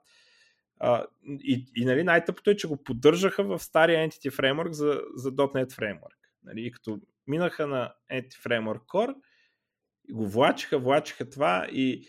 [0.78, 5.32] А, и, и нали, най-тъпото е, че го поддържаха в стария Entity Framework за, за
[5.32, 6.18] .NET Framework.
[6.44, 6.66] Нали?
[6.66, 9.14] И като минаха на Entity Framework Core,
[10.10, 12.08] го влачиха, влачиха това и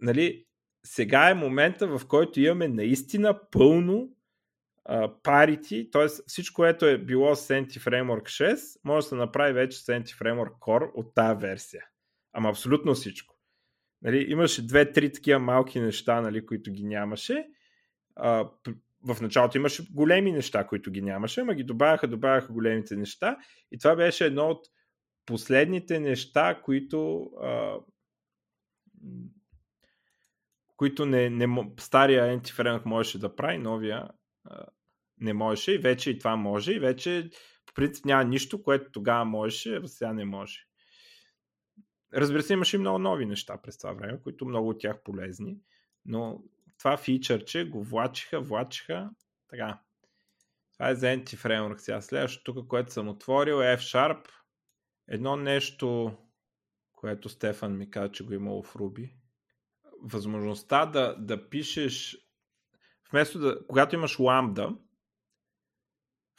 [0.00, 0.44] нали,
[0.84, 4.10] сега е момента, в който имаме наистина пълно
[5.22, 6.06] парити, т.е.
[6.26, 10.58] всичко, което е било с Senti Framework 6, може да се направи вече Senti Framework
[10.58, 11.84] Core от тази версия.
[12.32, 13.34] Ама абсолютно всичко.
[14.02, 17.46] Нали, имаше две-три такива малки неща, нали, които ги нямаше.
[18.16, 18.50] А,
[19.06, 23.36] в началото имаше големи неща, които ги нямаше, ама ги добавяха, добавяха големите неща.
[23.72, 24.66] И това беше едно от
[25.26, 27.76] последните неща, които а,
[30.76, 34.08] които не, не, стария Anti-Framework можеше да прави, новия
[35.20, 37.30] не можеше и вече и това може и вече
[37.66, 40.58] по принцип няма нищо, което тогава можеше, а сега не може.
[42.14, 45.58] Разбира се, имаше и много нови неща през това време, които много от тях полезни,
[46.04, 46.42] но
[46.78, 49.10] това фичърче го влачиха, влачиха,
[49.48, 49.80] така.
[50.72, 52.00] Това е за Anti-Framework сега.
[52.00, 54.28] Следващото тук, което съм отворил е F-Sharp.
[55.08, 56.16] Едно нещо,
[56.92, 59.12] което Стефан ми каза, че го имало в Ruby.
[60.02, 62.16] Възможността да, да пишеш
[63.10, 64.76] вместо да, когато имаш ламда,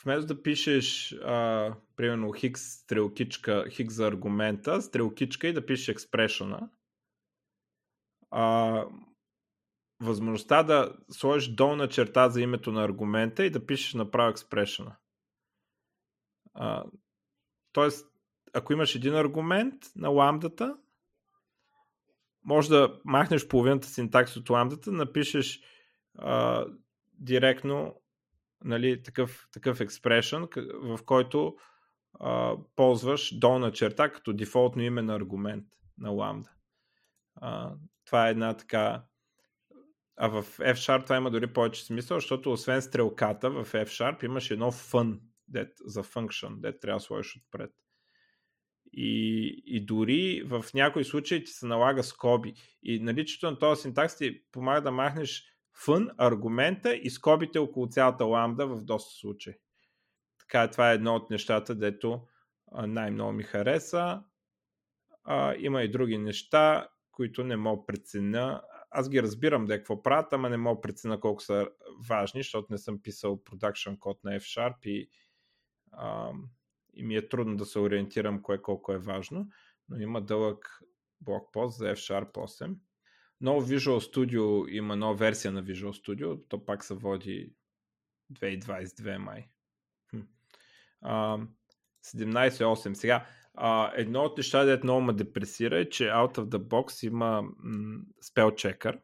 [0.03, 6.69] вместо да пишеш а, примерно хикс стрелкичка, хикс за аргумента, стрелкичка и да пишеш експрешена,
[8.31, 8.85] а,
[10.01, 14.95] възможността да сложиш долна черта за името на аргумента и да пишеш направо експрешена.
[17.71, 18.07] тоест,
[18.53, 20.77] ако имаш един аргумент на ламдата,
[22.43, 25.61] може да махнеш половината синтакс от ламдата, напишеш
[26.17, 26.65] а,
[27.13, 27.98] директно
[28.63, 31.55] нали, такъв, такъв експрешън, в който
[32.19, 35.65] а, ползваш долна черта като дефолтно име на аргумент
[35.97, 36.51] на ламда.
[38.05, 39.03] Това е една така
[40.15, 44.71] А в F-Sharp това има дори повече смисъл, защото освен стрелката в F-Sharp имаш едно
[45.47, 47.71] дет, за function, дет трябва да сложиш отпред.
[48.93, 52.53] И, и дори в някои случаи ти се налага скоби.
[52.83, 55.43] И наличието на този синтакс ти помага да махнеш
[55.85, 59.53] fun, аргумента и скобите около цялата ламда в доста случаи.
[60.39, 62.21] Така, това е едно от нещата, дето
[62.71, 64.23] най-много ми хареса.
[65.23, 68.61] А, има и други неща, които не мога преценя.
[68.91, 71.69] Аз ги разбирам да е какво правят, ама не мога преценя колко са
[72.09, 75.09] важни, защото не съм писал продакшн код на F-Sharp и,
[75.91, 76.31] а,
[76.93, 79.47] и ми е трудно да се ориентирам кое колко е важно,
[79.89, 80.79] но има дълъг
[81.21, 82.75] блокпост за F-Sharp 8.
[83.41, 87.53] Ново Visual Studio има нова версия на Visual Studio, то пак се води
[88.33, 89.49] 2022 май.
[91.03, 92.93] 17.8.
[92.93, 93.25] Сега,
[93.95, 98.01] едно от нещата, дето много ме депресира е, че Out of the Box има м-
[98.23, 98.99] spell checker.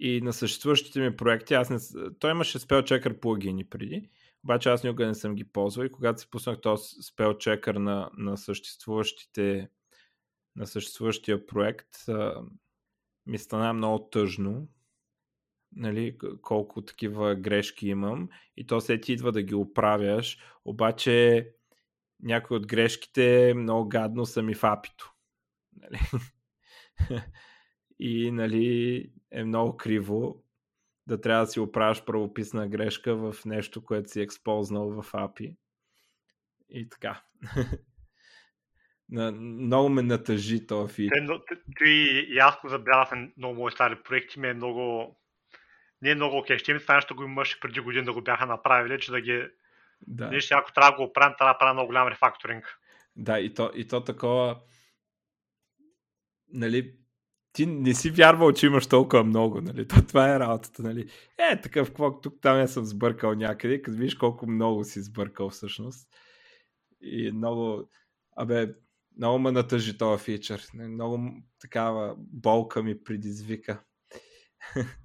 [0.00, 1.78] И на съществуващите ми проекти, аз не,
[2.18, 4.10] той имаше spell checker плагини преди,
[4.44, 8.10] обаче аз никога не съм ги ползвал и когато си пуснах този spell checker на,
[8.16, 9.68] на съществуващите
[10.56, 11.88] на съществуващия проект,
[13.26, 14.68] ми стана много тъжно,
[15.72, 21.48] нали, колко такива грешки имам и то след идва да ги оправяш, обаче
[22.22, 25.14] някои от грешките много гадно са ми в апито.
[25.76, 25.98] Нали?
[27.98, 30.44] и нали, е много криво
[31.06, 35.56] да трябва да си оправяш правописна грешка в нещо, което си експознал в API.
[36.68, 37.24] И така.
[39.10, 41.12] Много ме натъжи този фит.
[41.78, 45.16] Ти и аз го забелязах на много мои стари проекти, ми е много
[46.04, 46.58] не е много окей.
[46.58, 49.46] Ще ми това нещо го имаш преди години да го бяха направили, че да ги...
[50.06, 50.40] Да.
[50.40, 52.78] Ще, ако трябва да го оправим, трябва да правим много голям рефакторинг.
[53.16, 54.60] Да, и то, и то такова...
[56.48, 56.94] Нали,
[57.52, 59.88] ти не си вярвал, че имаш толкова много, нали?
[59.88, 61.10] То, това е работата, нали?
[61.38, 65.50] Е, такъв, какво тук там я съм сбъркал някъде, като виж колко много си сбъркал
[65.50, 66.08] всъщност.
[67.00, 67.90] И много,
[68.36, 68.74] абе,
[69.16, 70.62] много ме натъжи този фичър.
[70.74, 73.84] Много такава болка ми предизвика.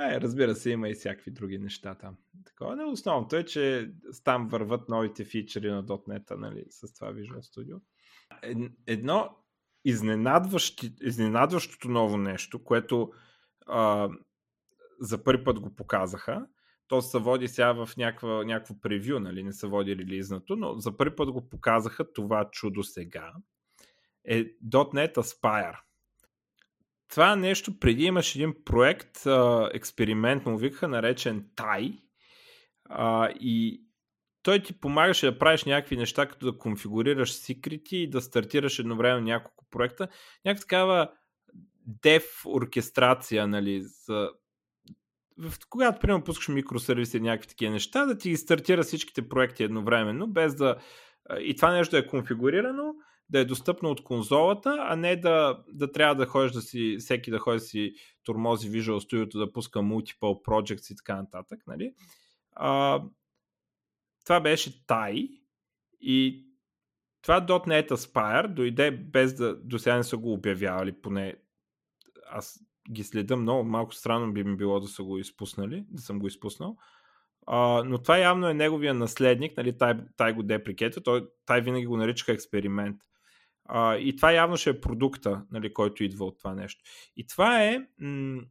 [0.00, 2.16] Е, разбира се, има и всякакви други неща там.
[2.44, 3.92] Такова, не, основното е, че
[4.24, 7.80] там върват новите фичери на .NET, нали, с това Visual Studio.
[8.86, 9.36] Едно
[11.00, 13.12] изненадващото ново нещо, което
[13.66, 14.08] а,
[15.00, 16.46] за първи път го показаха,
[16.88, 20.96] то се води сега в някаква, някакво превю, нали, не се води релизнато, но за
[20.96, 23.32] първи път го показаха това чудо сега,
[24.24, 25.78] е .NET Aspire
[27.08, 29.26] това нещо преди имаш един проект,
[29.72, 31.50] експеримент му викаха, наречен.
[32.84, 33.82] А, и
[34.42, 39.20] той ти помагаше да правиш някакви неща, като да конфигурираш секрети и да стартираш едновременно
[39.20, 40.08] няколко проекта.
[40.44, 41.10] Някаква такава
[41.86, 44.30] дев оркестрация, нали, за...
[45.38, 50.26] В, когато, примерно, пускаш микросервиси и някакви такива неща, да ти стартира всичките проекти едновременно,
[50.26, 50.76] без да...
[51.40, 52.94] И това нещо е конфигурирано,
[53.28, 57.30] да е достъпно от конзолата, а не да, да трябва да ходиш да си, всеки
[57.30, 61.60] да ходи си тормози Visual Studio да пуска multiple projects и така нататък.
[61.66, 61.94] Нали?
[62.52, 63.02] А,
[64.24, 65.28] това беше Тай
[66.00, 66.44] и
[67.22, 71.34] това .NET Aspire дойде без да до сега не са го обявявали, поне
[72.30, 72.60] аз
[72.92, 76.26] ги следа много, малко странно би ми било да са го изпуснали, да съм го
[76.26, 76.76] изпуснал.
[77.46, 81.86] Uh, но това явно е неговия наследник, нали, тай, тай го деприкета, той, тай винаги
[81.86, 82.96] го наричаха експеримент.
[83.68, 86.84] А, и това явно ще е продукта, нали, който идва от това нещо.
[87.16, 87.86] И това е.
[87.98, 88.42] М-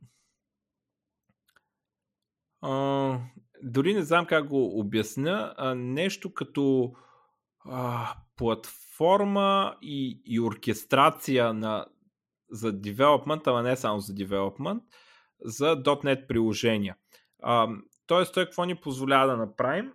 [2.61, 3.19] а,
[3.63, 5.53] дори не знам как го обясня.
[5.57, 6.93] А, нещо като
[7.65, 11.85] а, платформа и, и оркестрация на,
[12.51, 14.81] за development, ама не само за development,
[15.41, 16.95] за .NET приложения.
[17.43, 17.67] А,
[18.07, 19.93] тоест, той какво ни позволява да направим?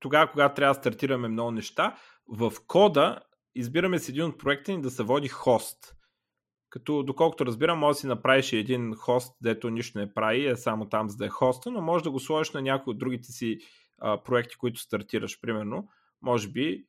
[0.00, 1.96] Тогава, когато трябва да стартираме много неща,
[2.28, 3.20] в кода
[3.54, 5.94] избираме си един от проекта ни да се води хост.
[6.70, 10.88] Като, доколкото разбирам, може да си направиш един хост, дето нищо не прави, е само
[10.88, 13.58] там за да е хоста, но може да го сложиш на някои от другите си
[13.98, 15.40] а, проекти, които стартираш.
[15.40, 15.88] Примерно,
[16.22, 16.84] може би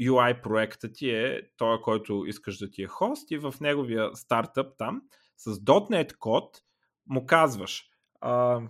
[0.00, 4.78] UI проекта ти е той, който искаш да ти е хост и в неговия стартъп
[4.78, 5.02] там
[5.36, 6.62] с .NET код
[7.06, 7.84] му казваш
[8.20, 8.60] а,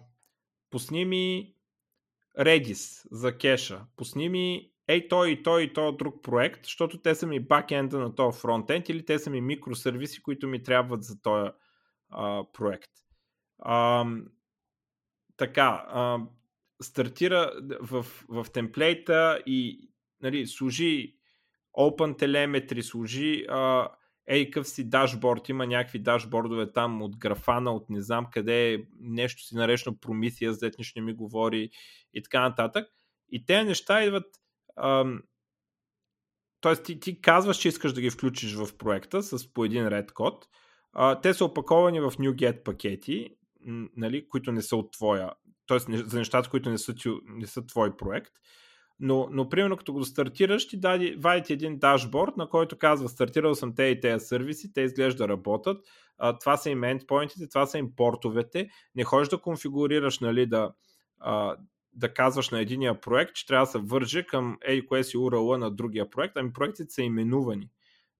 [0.70, 1.52] пусни ми
[2.38, 7.14] Redis за кеша, пусни ми ей той и той и той друг проект, защото те
[7.14, 11.22] са ми бакенда на този фронтенд или те са ми микросервиси, които ми трябват за
[11.22, 11.50] този
[12.10, 12.90] а, проект.
[13.58, 14.06] А,
[15.36, 16.18] така, а,
[16.82, 19.90] стартира в, в темплейта и
[20.22, 21.15] нали, служи
[21.78, 23.46] OpenTelemetry, служи
[24.28, 29.42] ей къв си дашборд, има някакви дашбордове там от графана, от не знам къде, нещо
[29.42, 31.70] си наречено Prometheus, зет не ми говори
[32.14, 32.88] и така нататък.
[33.32, 34.26] И тези неща идват
[34.76, 35.22] ам,
[36.60, 40.12] Тоест ти, ти казваш, че искаш да ги включиш в проекта с по един ред
[40.12, 40.48] код.
[40.92, 43.36] А, те са опаковани в NuGet пакети,
[43.96, 45.30] нали, които не са от твоя,
[45.66, 45.78] т.е.
[45.78, 46.94] за нещата, които не са,
[47.26, 48.32] не са твой проект.
[49.00, 53.54] Но, но примерно като го стартираш, ти дади, вади един дашборд, на който казва стартирал
[53.54, 55.86] съм те и тези сервиси, те изглежда да работят,
[56.18, 60.72] а, това са им endpointите, това са им портовете, не ходиш да конфигурираш, нали, да,
[61.20, 61.56] а,
[61.92, 65.70] да казваш на единия проект, че трябва да се върже към кое си URL на
[65.70, 67.70] другия проект, ами проектите са именувани.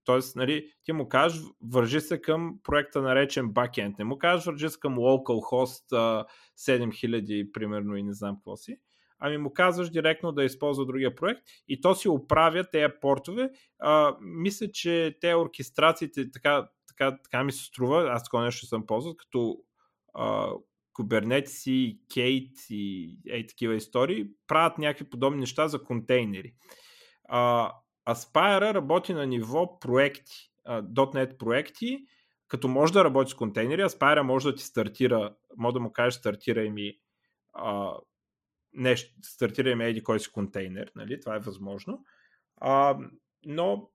[0.03, 3.99] Тоест, нали, ти му кажеш, вържи се към проекта наречен backend.
[3.99, 6.25] Не му кажеш, вържи се към localhost uh,
[6.57, 8.79] 7000, примерно, и не знам какво си.
[9.19, 13.49] Ами му казваш директно да използва другия проект и то си оправя тези портове.
[13.79, 18.85] А, мисля, че те оркестрациите, така, така, така ми се струва, аз такова нещо съм
[18.85, 19.57] ползвал, като
[20.13, 20.51] а,
[20.99, 26.53] Kubernetes и Kate и ей такива истории, правят някакви подобни неща за контейнери.
[27.29, 27.71] А,
[28.09, 32.05] Aspire работи на ниво проекти, .NET проекти,
[32.47, 36.13] като може да работи с контейнери, Aspire може да ти стартира, може да му кажеш
[36.13, 36.93] стартирай ми
[37.53, 37.93] а,
[38.77, 41.19] нещо, стартирай ми еди кой си контейнер, нали?
[41.19, 42.05] това е възможно,
[42.61, 42.97] а,
[43.45, 43.91] но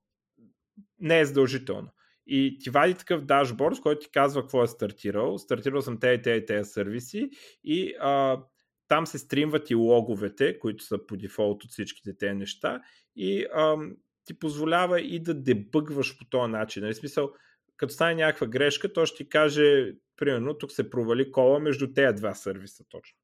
[0.99, 1.89] не е задължително.
[2.27, 5.37] И ти вади такъв дашборд, който ти казва какво е стартирал.
[5.37, 7.29] Стартирал съм те и те и тези сервиси
[7.63, 8.43] и а,
[8.87, 12.81] там се стримват и логовете, които са по дефолт от всичките тези неща
[13.15, 13.77] и а,
[14.25, 16.83] ти позволява и да дебъгваш по този начин.
[16.83, 17.33] Нали, смисъл,
[17.77, 22.15] като стане някаква грешка, то ще ти каже, примерно, тук се провали кола между тези
[22.15, 23.17] два сервиса точно.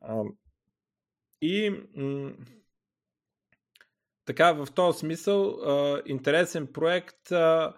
[0.00, 0.22] А,
[1.42, 2.32] и м-
[4.24, 7.32] така, в този смисъл, а, интересен проект.
[7.32, 7.74] А,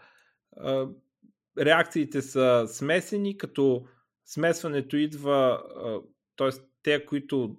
[1.59, 3.87] реакциите са смесени, като
[4.25, 5.63] смесването идва,
[6.37, 6.49] т.е.
[6.83, 7.57] те, които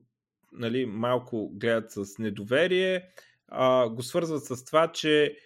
[0.52, 3.10] нали, малко гледат с недоверие,
[3.48, 5.38] а, го свързват с това, че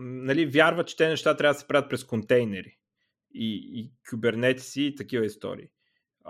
[0.00, 2.78] нали, вярват, че те неща трябва да се правят през контейнери
[3.34, 5.68] и, и Kubernetes и такива истории.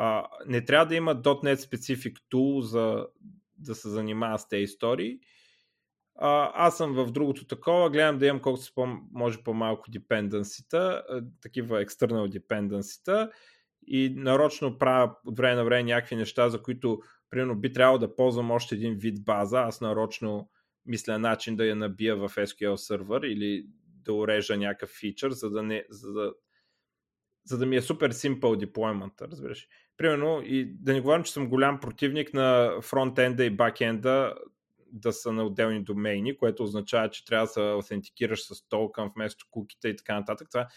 [0.01, 3.07] А, не трябва да има .NET Specific Tool за
[3.57, 5.19] да се занимава с тези истории.
[6.15, 11.03] А, аз съм в другото такова, гледам да имам колкото си по, може по-малко dependency
[11.43, 13.31] такива external dependency
[13.87, 18.17] и нарочно правя от време на време някакви неща, за които примерно би трябвало да
[18.17, 20.51] ползвам още един вид база, аз нарочно
[20.87, 25.63] мисля начин да я набия в SQL сервер или да урежа някакъв фичър, за да,
[25.63, 26.33] не, за да,
[27.45, 29.69] за да ми е супер simple deployment, разбираш.
[29.99, 34.35] Примерно, и да не говорим, че съм голям противник на фронтенда и бакенда
[34.93, 39.47] да са на отделни домейни, което означава, че трябва да се аутентикираш с токен вместо
[39.51, 40.49] куките и така нататък.
[40.51, 40.69] Това,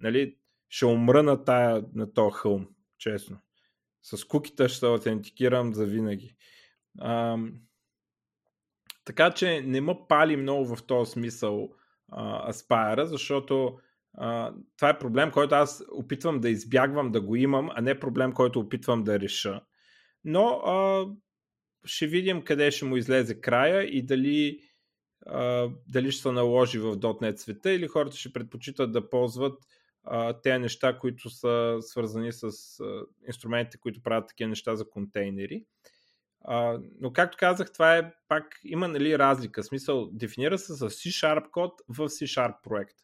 [0.00, 0.36] нали,
[0.68, 2.68] ще умра на, тая, на този хълм,
[2.98, 3.38] честно.
[4.02, 6.34] С куките ще се аутентикирам за винаги.
[6.98, 7.38] А,
[9.04, 11.74] така че не ме пали много в този смисъл
[12.08, 13.78] а, Aspire, защото
[14.76, 18.60] това е проблем, който аз опитвам да избягвам да го имам, а не проблем, който
[18.60, 19.60] опитвам да реша.
[20.24, 21.06] Но а,
[21.84, 24.60] ще видим къде ще му излезе края и дали,
[25.26, 29.58] а, дали ще се наложи в .NET света или хората ще предпочитат да ползват
[30.04, 32.42] а, тези неща, които са свързани с
[32.80, 35.64] а, инструментите, които правят такива неща за контейнери.
[36.44, 39.62] А, но както казах, това е пак, има нали, разлика.
[39.62, 42.96] Смисъл, дефинира се с C-Sharp код в C-Sharp проект.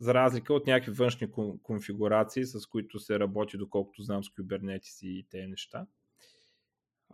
[0.00, 1.28] За разлика от някакви външни
[1.62, 5.86] конфигурации, с които се работи, доколкото знам с Kubernetes и тези неща.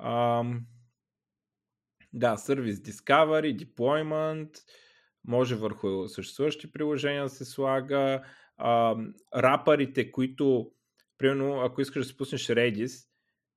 [0.01, 0.67] Ам...
[2.13, 4.59] Да, Service Discovery, Deployment,
[5.25, 8.25] може върху съществуващи приложения да се слага.
[8.57, 8.97] А,
[9.37, 10.73] рапърите, които,
[11.19, 13.09] примерно, ако искаш да спуснеш Redis,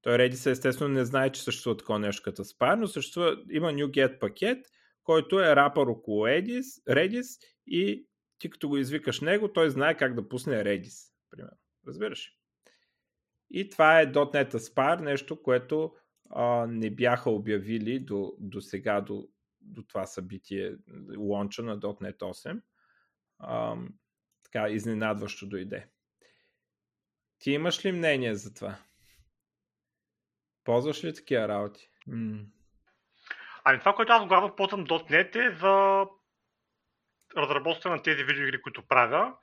[0.01, 4.19] той Redis естествено не знае, че съществува такова нещо като Spire, но съществува, има NuGet
[4.19, 4.67] пакет,
[5.03, 8.07] който е рапър около Redis, Redis и
[8.39, 11.57] ти като го извикаш него, той знае как да пусне Redis, примерно.
[11.87, 12.33] Разбираш?
[13.49, 15.95] И това е .NET Aspire, нещо, което
[16.29, 19.27] а, не бяха обявили до, до сега, до,
[19.61, 20.75] до това събитие,
[21.17, 22.61] лонча на .NET 8.
[23.39, 23.77] А,
[24.43, 25.87] така, изненадващо дойде.
[27.39, 28.77] Ти имаш ли мнение за това?
[30.63, 31.89] Ползваш ли такива работи?
[33.63, 36.05] Ами това, което аз главно ползвам .NET е за
[37.37, 39.33] разработка на тези видеоигри, които правя.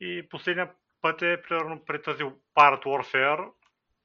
[0.00, 0.70] И последния
[1.02, 3.52] път е, примерно, при тази Pirate Warfare,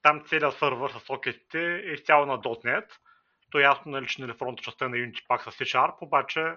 [0.02, 2.86] там целият сървър с сокетите е изцяло на .NET.
[3.50, 6.56] То е ясно, нали, че фронта частта на Unity пак с C-Sharp, обаче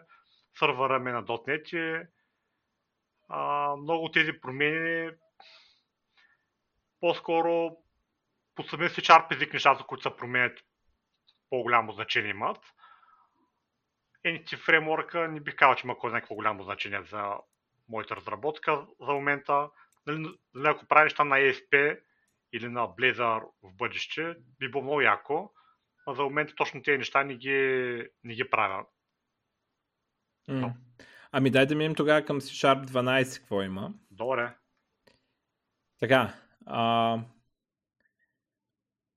[0.59, 2.07] сървъра ми е на .NET и
[3.29, 5.11] а, много от тези промени
[6.99, 7.77] по-скоро
[8.55, 10.59] по самия си Sharp език нещата, които се променят
[11.49, 12.57] по-голямо значение имат.
[14.29, 17.33] Entity фреймворка не бих казал, че има кой знае какво голямо значение за
[17.89, 19.69] моята разработка за момента.
[20.07, 21.99] Нали, нали ако правиш там на ESP
[22.53, 25.51] или на Blazor в бъдеще, би било много яко.
[26.07, 28.85] А за момента точно тези неща не ги, не ги правя.
[30.49, 30.73] Mm.
[31.31, 33.93] Ами дай да минем тогава към C-Sharp 12, какво има.
[34.11, 34.53] Добре.
[35.99, 36.33] Така,
[36.65, 37.19] а,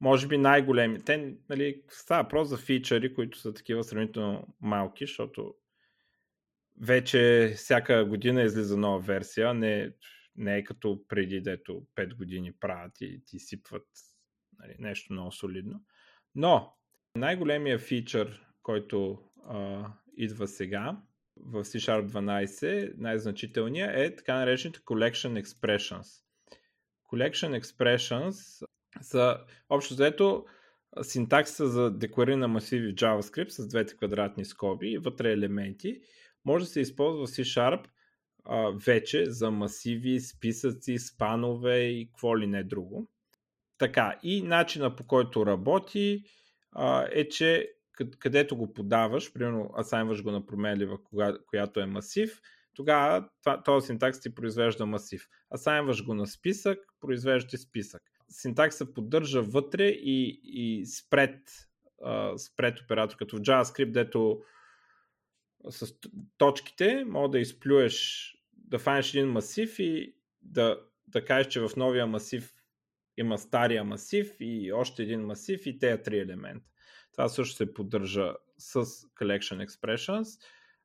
[0.02, 1.04] може би най-големи.
[1.04, 5.54] Те, нали, става просто за фичъри, които са такива сравнително малки, защото
[6.80, 9.92] вече всяка година излиза нова версия, не,
[10.36, 13.86] не е като преди, дето 5 години правят и ти сипват
[14.58, 15.80] нали, нещо много солидно.
[16.34, 16.74] Но
[17.16, 19.86] най-големия фичър, който а,
[20.16, 21.00] идва сега
[21.36, 26.22] в C-Sharp 12, най-значителният е така наречените Collection Expressions.
[27.12, 28.66] Collection Expressions
[29.00, 29.38] са
[29.70, 30.44] общо взето
[31.02, 36.00] синтаксиса за деклариране на масиви в JavaScript с двете квадратни скоби и вътре елементи
[36.44, 37.84] може да се използва в C-Sharp
[38.44, 43.08] а, вече за масиви, списъци, спанове и какво ли не друго.
[43.78, 46.24] Така, и начина по който работи
[46.72, 47.68] а, е, че
[48.18, 50.98] където го подаваш, примерно асайнваш го на променлива,
[51.46, 52.40] която е масив,
[52.74, 53.28] тогава
[53.64, 55.28] този синтакс ти произвежда масив.
[55.54, 58.02] Асайнваш го на списък, произвежда ти списък.
[58.32, 61.40] Синтакс се поддържа вътре и, и спред,
[62.36, 64.42] спред оператор, като в JavaScript, дето
[65.70, 65.94] с
[66.38, 72.06] точките мога да изплюеш, да фанеш един масив и да, да кажеш, че в новия
[72.06, 72.54] масив
[73.16, 76.70] има стария масив и още един масив и тези три елемента.
[77.12, 80.42] Това също се поддържа с Collection Expressions.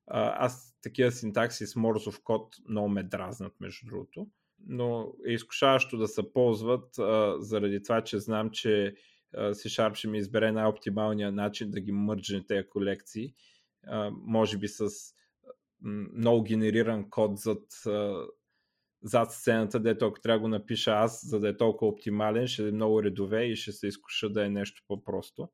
[0.07, 4.27] Аз такива синтакси с Morse код много ме дразнат, между другото.
[4.59, 8.95] Но е изкушаващо да се ползват а, заради това, че знам, че
[9.35, 13.33] C-Sharp ще ми избере най-оптималния начин да ги мърджне тези колекции.
[13.87, 14.89] А, може би с
[16.13, 17.63] много генериран код зад,
[19.03, 22.67] зад сцената, дето ако трябва да го напиша аз, за да е толкова оптимален, ще
[22.67, 25.49] е много редове и ще се изкуша да е нещо по-просто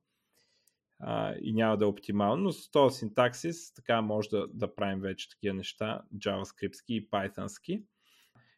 [0.99, 4.99] а, и няма да е оптимално, но с този синтаксис така може да, да правим
[4.99, 7.83] вече такива неща, JavaScript и Python-ски.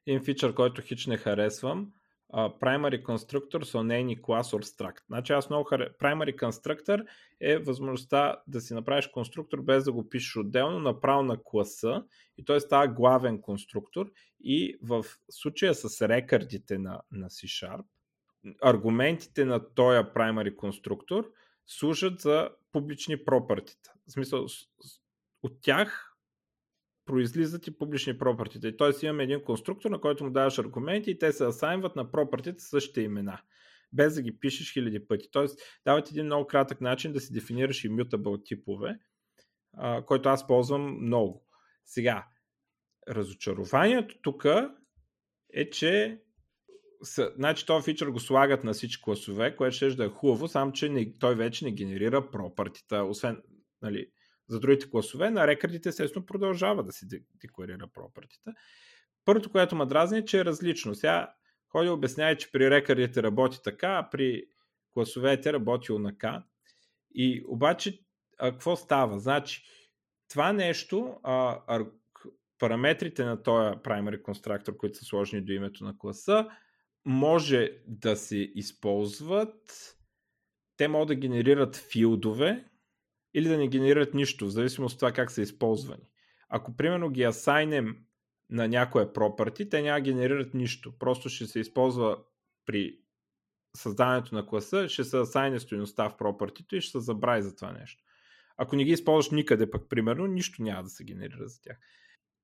[0.07, 1.91] Един фичър, който хич не харесвам,
[2.33, 4.99] uh, Primary Constructor any class or struct.
[5.07, 5.89] Значи аз много харе...
[5.99, 7.05] Primary Constructor
[7.41, 12.03] е възможността да си направиш конструктор без да го пишеш отделно, направо на класа
[12.37, 14.11] и той става главен конструктор
[14.43, 17.83] и в случая с рекърдите на, на C-Sharp,
[18.61, 21.29] аргументите на този primary конструктор–
[21.67, 23.93] служат за публични пропъртита.
[24.07, 24.45] В смисъл,
[25.43, 26.14] от тях
[27.05, 28.67] произлизат и публични пропъртита.
[28.67, 29.05] И т.е.
[29.05, 33.01] имаме един конструктор, на който му даваш аргументи и те се асайнват на пропъртите същите
[33.01, 33.39] имена
[33.95, 35.31] без да ги пишеш хиляди пъти.
[35.31, 37.89] Тоест, дават един много кратък начин да си дефинираш и
[38.45, 38.99] типове,
[39.73, 41.45] а, който аз ползвам много.
[41.85, 42.27] Сега,
[43.09, 44.45] разочарованието тук
[45.53, 46.21] е, че
[47.03, 50.89] са, значи този фичър го слагат на всички класове, което ще е хубаво, само че
[50.89, 53.41] не, той вече не генерира пропартита, освен
[53.81, 54.07] нали,
[54.49, 57.05] за другите класове, на рекърдите естествено продължава да си
[57.41, 58.53] декларира пропартита.
[59.25, 60.95] Първото, което ме дразни е, че е различно.
[60.95, 61.33] Сега
[61.69, 64.43] ходи обяснява, че при рекърдите работи така, а при
[64.93, 66.43] класовете работи онака.
[67.15, 67.99] И обаче,
[68.37, 69.19] а, какво става?
[69.19, 69.63] Значи,
[70.29, 71.85] това нещо, а, а,
[72.59, 76.47] параметрите на този primary constructor, които са сложени до името на класа,
[77.05, 79.95] може да се използват.
[80.77, 82.65] Те могат да генерират филдове
[83.35, 86.03] или да не генерират нищо, в зависимост от това как са използвани.
[86.49, 87.97] Ако примерно ги асайнем
[88.49, 90.97] на някоя property, те няма генерират нищо.
[90.99, 92.17] Просто ще се използва
[92.65, 92.99] при
[93.77, 97.71] създаването на класа, ще се асайне стоеността в property и ще се забрави за това
[97.71, 98.03] нещо.
[98.57, 101.77] Ако не ги използваш никъде пък, примерно, нищо няма да се генерира за тях.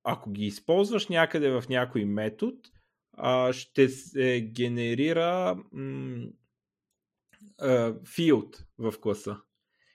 [0.04, 2.58] Ако ги използваш някъде в някой метод,
[3.52, 5.58] ще се генерира
[8.04, 9.38] field в класа.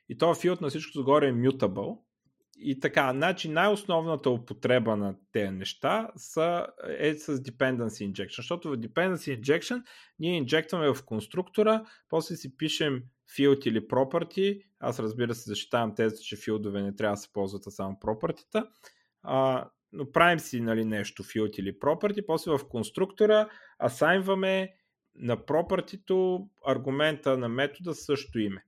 [0.09, 1.99] И този field на всичко загоре е mutable.
[2.59, 6.67] И така, значи най-основната употреба на тези неща са,
[6.99, 9.83] е с dependency injection, защото в dependency injection
[10.19, 13.03] ние инжектваме в конструктора, после си пишем
[13.39, 17.67] field или property, аз разбира се защитавам тези, че филдове не трябва да се ползват,
[17.67, 18.67] а само property
[19.23, 23.49] а, но правим си нали, нещо, field или property, после в конструктора
[23.85, 24.75] асайнваме
[25.15, 28.65] на property аргумента на метода също име.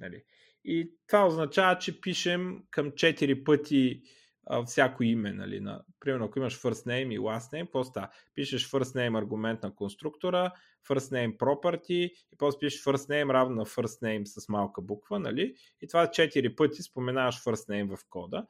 [0.00, 0.22] Нали.
[0.64, 4.02] И това означава, че пишем към 4 пъти
[4.46, 8.08] а, всяко име, нали, на, примерно ако имаш first name и last name, става?
[8.34, 10.52] Пишеш first name аргумент на конструктора,
[10.88, 15.18] first name property и после пишеш first name равно на first name с малка буква,
[15.18, 18.46] нали, и това четири пъти споменаваш first name в кода.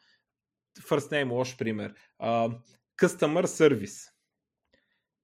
[0.80, 1.94] First name лош пример.
[2.22, 2.58] Uh,
[2.98, 4.10] customer service.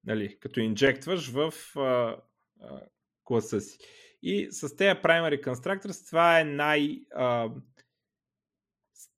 [0.05, 2.21] Нали, като инжектваш в uh,
[2.63, 2.81] uh,
[3.25, 3.79] класа си.
[4.23, 7.53] И с тези primary constructors това е най- uh,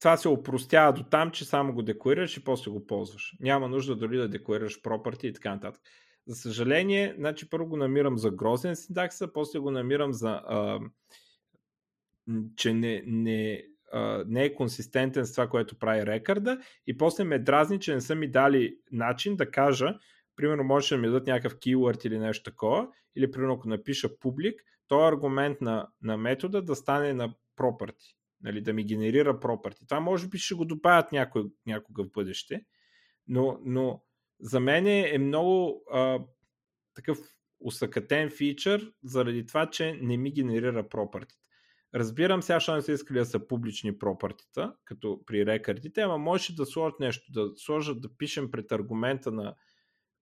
[0.01, 3.37] това се опростява до там, че само го декларираш и после го ползваш.
[3.41, 5.83] Няма нужда дори да декларираш property и така нататък.
[6.27, 10.81] За съжаление, значи първо го намирам за грозен синтакса, после го намирам за а,
[12.57, 17.39] че не, не, а, не е консистентен с това, което прави рекърда и после ме
[17.39, 19.99] дразни, че не са ми дали начин да кажа,
[20.37, 24.63] примерно може да ми дадат някакъв keyword или нещо такова, или примерно ако напиша публик,
[24.89, 29.89] то аргумент на, на метода да стане на property нали, да ми генерира property.
[29.89, 32.65] Това може би ще го добавят някой, някога в бъдеще,
[33.29, 34.03] но, но
[34.41, 36.21] за мен е много а,
[36.95, 37.19] такъв
[37.61, 41.35] усъкатен фичър, заради това, че не ми генерира property.
[41.95, 46.55] Разбирам сега, че не са искали да са публични пропартита, като при рекърдите, ама може
[46.55, 49.55] да сложат нещо, да сложат да пишем пред аргумента на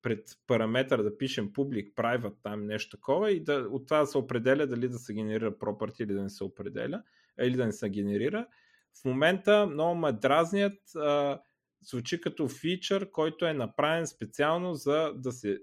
[0.03, 4.18] пред параметър да пишем public, private, там нещо такова и да, от това да се
[4.18, 7.03] определя дали да се генерира property или да не се определя
[7.42, 8.46] или да не се генерира.
[9.01, 11.40] В момента много ме дразнят, а,
[11.82, 15.59] звучи като фичър, който е направен специално за да се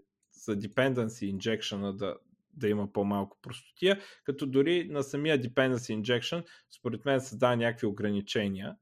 [0.45, 2.17] за dependency injection да,
[2.53, 6.45] да има по-малко простотия, като дори на самия dependency injection
[6.77, 8.75] според мен създава някакви ограничения,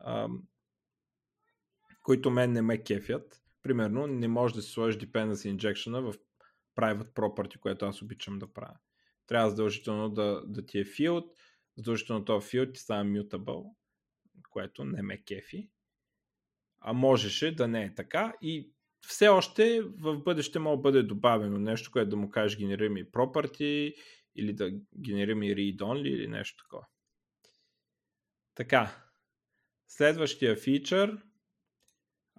[0.00, 0.28] а,
[2.02, 3.42] които мен не ме кефят.
[3.68, 6.14] Примерно не може да се сложиш dependency injection в
[6.76, 8.76] private property, което аз обичам да правя.
[9.26, 11.30] Трябва задължително да, да ти е field,
[11.76, 13.74] задължително този филд ти става mutable,
[14.50, 15.70] което не ме кефи.
[16.80, 18.72] А можеше да не е така и
[19.06, 23.04] все още в бъдеще може да бъде добавено нещо, което да му кажеш генерира ми
[23.04, 23.94] property
[24.36, 26.86] или да генерира ми read only или нещо такова.
[28.54, 29.04] Така,
[29.88, 31.27] следващия фичър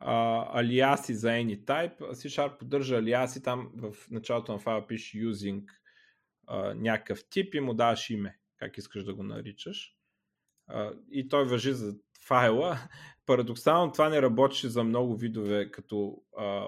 [0.02, 2.00] алиаси за anytype.
[2.00, 5.64] C-Sharp поддържа алиаси, там в началото на файла пише using
[6.48, 9.96] а, някакъв тип и му даваш име как искаш да го наричаш.
[11.12, 11.96] И той въжи за
[12.28, 12.78] файла.
[13.26, 16.68] Парадоксално това не работеше за много видове, като а,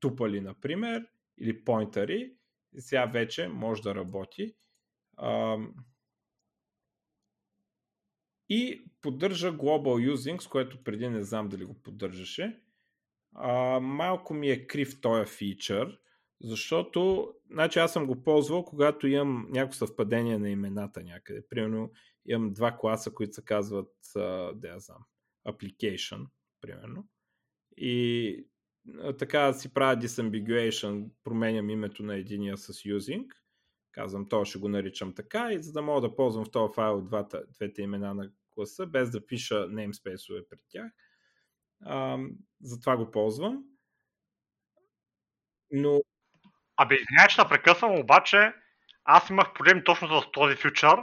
[0.00, 1.06] тупали, например,
[1.38, 2.32] или поинтери.
[2.78, 4.54] Сега вече може да работи.
[5.16, 5.58] А,
[8.50, 12.60] и поддържа Global Using, с което преди не знам дали го поддържаше.
[13.34, 15.98] А, малко ми е крив този фичър,
[16.42, 21.48] защото, значи аз съм го ползвал, когато имам някакво съвпадение на имената някъде.
[21.48, 21.92] Примерно
[22.26, 23.92] имам два класа, които се казват,
[24.54, 25.04] да знам,
[25.48, 26.26] application,
[26.60, 27.08] примерно.
[27.76, 28.46] И
[29.18, 33.26] така си правя disambiguation, променям името на единия с using.
[33.92, 37.02] Казвам, то ще го наричам така и за да мога да ползвам в този файл
[37.02, 40.92] двата, двете имена на класа, без да пиша namespace пред тях.
[41.84, 42.18] А,
[42.60, 43.64] затова го ползвам.
[45.70, 46.00] Но
[46.76, 48.52] Абе, извинявай, че прекъсвам, обаче
[49.04, 50.98] аз имах проблем точно с този фьючър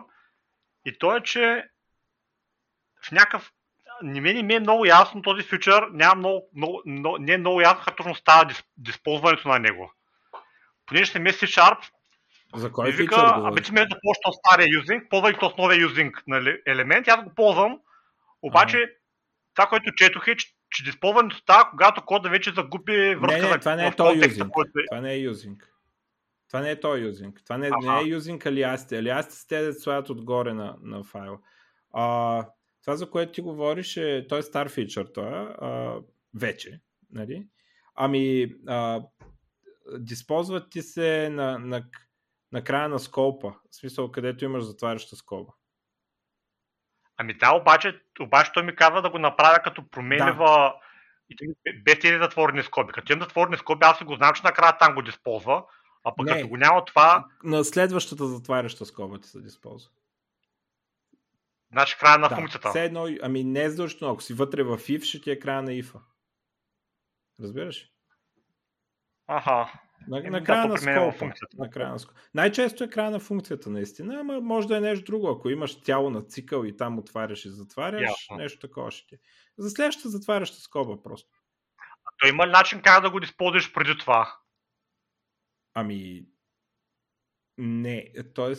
[0.86, 1.70] и то е, че
[3.06, 3.52] в някакъв...
[4.02, 7.62] Не ми, ми е много ясно този фьючър, няма много, много, много, не е много
[7.62, 9.93] ясно как точно става дисползването на него.
[10.86, 11.91] Понеже се меси Sharp,
[12.56, 16.24] за кой вика, абе ти ме да почна стария юзинг, ползвай то с новия юзинг
[16.28, 17.80] нали, елемент, аз го ползвам,
[18.41, 18.91] обаче ага.
[19.56, 23.60] това, което четох е, че че диспълването става, когато кода вече загуби връзка не, не,
[23.60, 24.50] това не е то юзинг.
[24.52, 24.72] Който...
[24.80, 24.86] Е.
[24.91, 25.74] Това не е юзинг.
[26.48, 27.41] Това не е то юзинг.
[27.43, 28.98] Това не, не е юзинг алиасите.
[28.98, 31.39] Алиасите са те да слагат отгоре на, на файл.
[31.93, 32.45] А,
[32.84, 36.00] това, за което ти говориш, е, той е стар фичър, той е, а,
[36.36, 36.82] вече.
[37.12, 37.48] Нали?
[37.95, 39.02] Ами, а,
[40.00, 41.84] диспозват ти се на, на,
[42.52, 45.54] на края на скопа, в смисъл, където имаш затваряща скоба.
[47.18, 50.74] Ами да, обаче, обаче той ми казва да го направя като променлива
[51.30, 51.74] да.
[51.86, 52.93] без тези затворени скоби.
[52.93, 55.64] Като имам затворени скоби, аз го знам, че накрая там го дисползва,
[56.04, 56.34] а пък не.
[56.34, 57.26] като го няма това...
[57.43, 59.91] На следващата затваряща скоба ти се дисползва.
[61.72, 62.36] Значи края на да.
[62.36, 62.70] функцията.
[62.70, 64.14] Все едно, ами не е задължително.
[64.14, 66.00] Ако си вътре в if, ще ти е края на if.
[67.41, 67.91] Разбираш?
[69.28, 69.72] Аха.
[70.08, 71.34] На, на края на скопа.
[71.58, 72.20] На края на скопа.
[72.34, 75.30] Най-често е края на функцията, наистина, ама може да е нещо друго.
[75.30, 78.38] Ако имаш тяло на цикъл и там отваряш и затваряш, Ясно.
[78.38, 79.16] нещо такова ще ти.
[79.16, 79.18] Е.
[79.58, 81.30] За следващата затваряща скоба просто.
[81.80, 84.38] А то има ли начин как да го използваш преди това?
[85.74, 86.26] Ами,
[87.58, 88.54] не, т.е.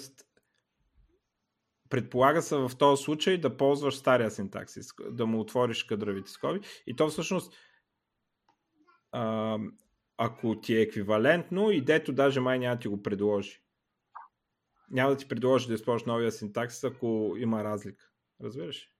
[1.88, 6.60] предполага се в този случай да ползваш стария синтаксис, да му отвориш кадровите скоби.
[6.86, 7.56] И то всъщност,
[9.12, 9.58] а,
[10.18, 13.62] ако ти е еквивалентно, идето даже май няма да ти го предложи.
[14.90, 18.04] Няма да ти предложи да използваш новия синтаксис, ако има разлика.
[18.40, 18.92] Разбираш?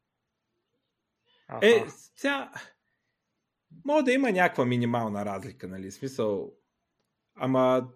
[1.63, 1.85] Е,
[2.17, 2.53] сега,
[3.85, 5.91] може да има някаква минимална разлика, нали?
[5.91, 6.53] Смисъл,
[7.35, 7.89] ама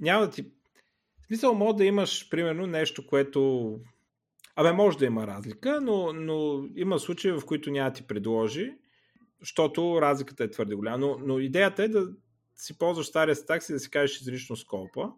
[0.00, 0.52] няма да ти...
[1.26, 3.80] Смисъл, може да имаш, примерно, нещо, което...
[4.56, 8.74] Абе, може да има разлика, но, но има случаи, в които няма да ти предложи,
[9.42, 10.98] защото разликата е твърде голяма.
[10.98, 12.08] Но, но идеята е да
[12.56, 15.12] си ползваш стария стак си да си кажеш изрично скопа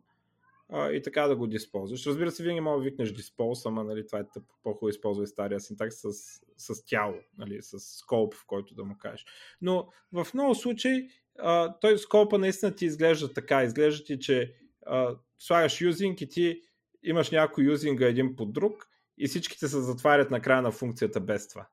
[0.68, 2.06] а, и така да го дисползваш.
[2.06, 4.54] Разбира се, винаги мога да викнеш диспоз, ама нали, това е тъпо.
[4.62, 6.12] По-хубаво използвай стария синтакс с,
[6.56, 9.26] с тяло, нали, с скоп, в който да му кажеш.
[9.60, 11.08] Но в много случаи
[11.38, 13.64] а, той скопа наистина ти изглежда така.
[13.64, 14.54] Изглежда ти, че
[14.86, 16.60] а, слагаш юзинг и ти
[17.02, 21.48] имаш някой юзинга един под друг и всичките се затварят на края на функцията без
[21.48, 21.66] това.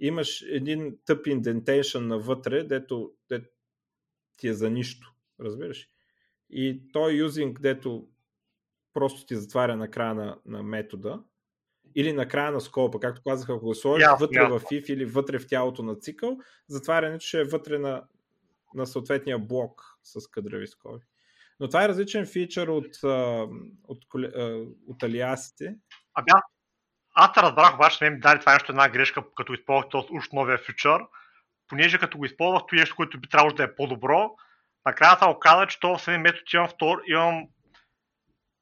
[0.00, 3.48] Имаш един тъп индентейшн навътре, дето, дето
[4.36, 5.14] ти е за нищо.
[5.40, 5.88] Разбираш?
[6.50, 8.08] И той юзинг, дето
[8.92, 11.24] просто ти затваря на края на, на метода
[11.94, 14.58] или на края на скопа, както казах, ако го сложиш yeah, вътре yeah.
[14.58, 16.38] в if или вътре в тялото на цикъл,
[16.68, 18.04] затварянето ще е вътре на,
[18.74, 21.04] на съответния блок с кадрови скоби.
[21.60, 24.24] Но това е различен фичър от, от, от,
[24.86, 25.78] от алиасите.
[26.14, 26.42] Ами аз,
[27.14, 30.58] аз разбрах, обаче не ми дали това нещо една грешка, като използвах този уж новия
[30.58, 31.00] фичър,
[31.68, 34.30] понеже като го използвах, това нещо, което би трябвало да е по-добро,
[34.86, 37.46] накрая се оказа, че това в самия метод имам, втор, имам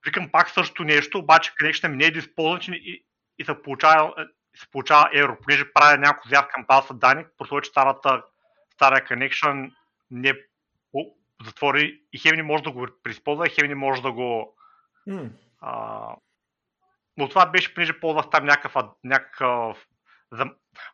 [0.07, 3.05] викам пак същото нещо, обаче connection ми не е диспознат и,
[3.39, 4.15] и се получава,
[4.57, 8.23] се получава еро, понеже правя някакво зяв към база данни, по че старата,
[8.75, 9.73] стария connection
[10.11, 10.35] не
[11.45, 14.57] затвори и хем не може да го преизползва, и хем не може да го...
[15.09, 15.31] Mm.
[15.61, 16.17] А,
[17.17, 19.87] но това беше, понеже ползвах там някакъв, някакъв
[20.33, 20.45] за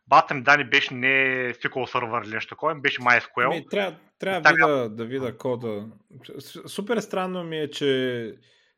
[0.07, 1.09] батъм данни беше не
[1.55, 3.47] SQL сервер или нещо такова, беше MySQL.
[3.47, 5.87] Ами, трябва трябва да, вида, да вида кода.
[6.67, 8.35] Супер странно ми е, че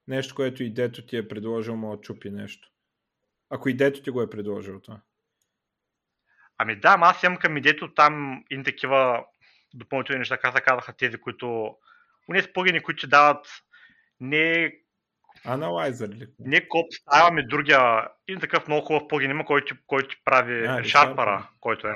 [0.09, 2.69] нещо, което и дето ти е предложил, да чупи нещо.
[3.51, 5.01] Ако и дето ти го е предложил това.
[6.59, 9.25] Ами да, аз имам към идето там и такива
[9.75, 11.77] допълнителни неща, как казаха тези, които...
[12.29, 13.47] Уния плагини, които дават
[14.21, 14.73] не
[15.45, 16.27] Аналайзър ли?
[16.39, 18.09] Не коп става ми другия.
[18.29, 21.95] И такъв много хубав плагин има, който, който ти прави а, Шарпара, който е.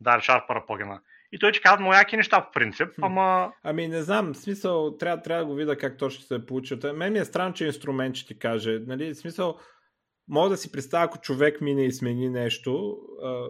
[0.00, 1.00] Да, Шарпара плагина.
[1.32, 3.52] И той ти казва яки неща по принцип, ама...
[3.62, 6.78] Ами не знам, в смисъл, трябва, трябва да го видя как точно ще се получи.
[6.94, 8.78] Мен ми е странно, че инструмент ще ти каже.
[8.86, 9.58] Нали, в смисъл,
[10.28, 13.48] мога да си представя, ако човек мине и смени нещо, а,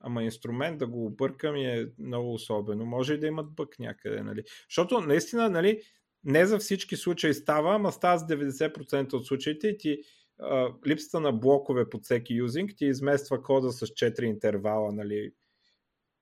[0.00, 2.84] ама инструмент да го объркам е много особено.
[2.84, 4.42] Може и да имат бък някъде, нали.
[4.68, 5.80] Защото наистина, нали,
[6.24, 9.98] не за всички случаи става, ама става с 90% от случаите и ти
[10.38, 15.32] а, липсата на блокове под всеки юзинг ти измества кода с 4 интервала, нали,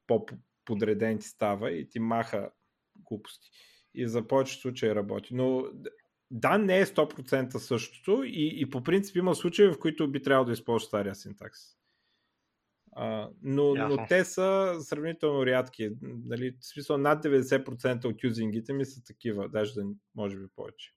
[0.07, 0.26] по
[0.64, 2.51] подреден ти става и ти маха
[2.96, 3.51] глупости.
[3.94, 5.34] И за повечето случаи работи.
[5.34, 5.64] Но
[6.30, 10.46] да, не е 100% същото и, и по принцип има случаи, в които би трябвало
[10.46, 11.78] да използваш стария синтакс.
[13.01, 15.90] А, но, но те са сравнително рядки.
[16.03, 19.84] Нали, в смисъл над 90% от юзингите ми са такива, даже да
[20.14, 20.92] може би повече.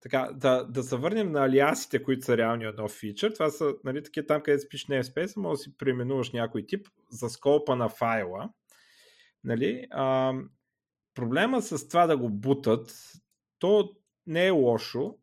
[0.00, 3.32] Така, да, да се върнем на алиасите, които са реални нов фичър.
[3.32, 7.28] Това са нали, такива там, където спиш namespace, може да си преименуваш някой тип за
[7.28, 8.50] скопа на файла.
[9.44, 9.86] Нали?
[9.90, 10.34] А,
[11.14, 13.12] проблема с това да го бутат,
[13.58, 13.96] то
[14.26, 15.18] не е лошо,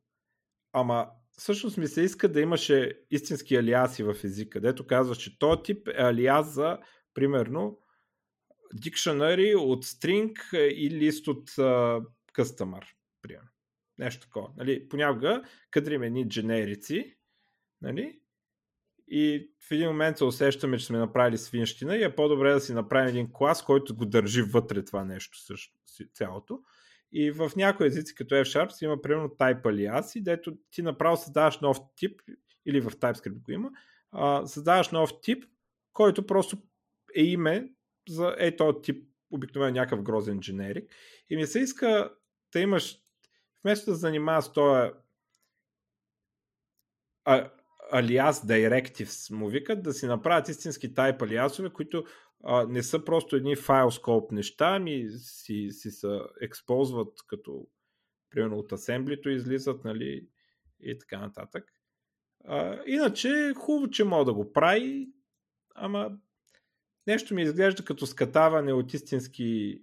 [0.73, 1.09] ама
[1.39, 5.87] всъщност ми се иска да имаше истински алиаси в езика, дето казва, че този тип
[5.87, 6.77] е алиас за,
[7.13, 7.79] примерно,
[8.75, 12.83] dictionary от string и лист от uh, customer,
[13.21, 13.49] примерно.
[13.97, 14.49] Нещо такова.
[14.57, 17.17] Нали, понякога кадриме едни дженерици,
[17.81, 18.19] нали,
[19.07, 22.73] и в един момент се усещаме, че сме направили свинщина и е по-добре да си
[22.73, 25.77] направим един клас, който го държи вътре това нещо също,
[26.13, 26.59] цялото.
[27.11, 31.77] И в някои езици, като F-Sharp, има примерно type alias, дето ти направо създаваш нов
[31.95, 32.21] тип,
[32.65, 33.71] или в TypeScript го има,
[34.11, 35.45] а, създаваш нов тип,
[35.93, 36.57] който просто
[37.15, 37.71] е име
[38.09, 40.91] за е този тип, обикновено някакъв грозен дженерик.
[41.29, 42.13] И ми се иска
[42.53, 42.99] да имаш,
[43.63, 44.91] вместо да занимава с този
[47.91, 52.05] алиас directives му викат, да си направят истински тайп алиасове, които
[52.43, 57.67] а, не са просто едни файл скоп неща, ами си, си се експозват като
[58.29, 60.27] примерно от асемблито излизат, нали,
[60.79, 61.73] и така нататък.
[62.45, 65.09] А, иначе хубаво, че мога да го прави,
[65.75, 66.17] ама
[67.07, 69.81] нещо ми изглежда като скатаване от истински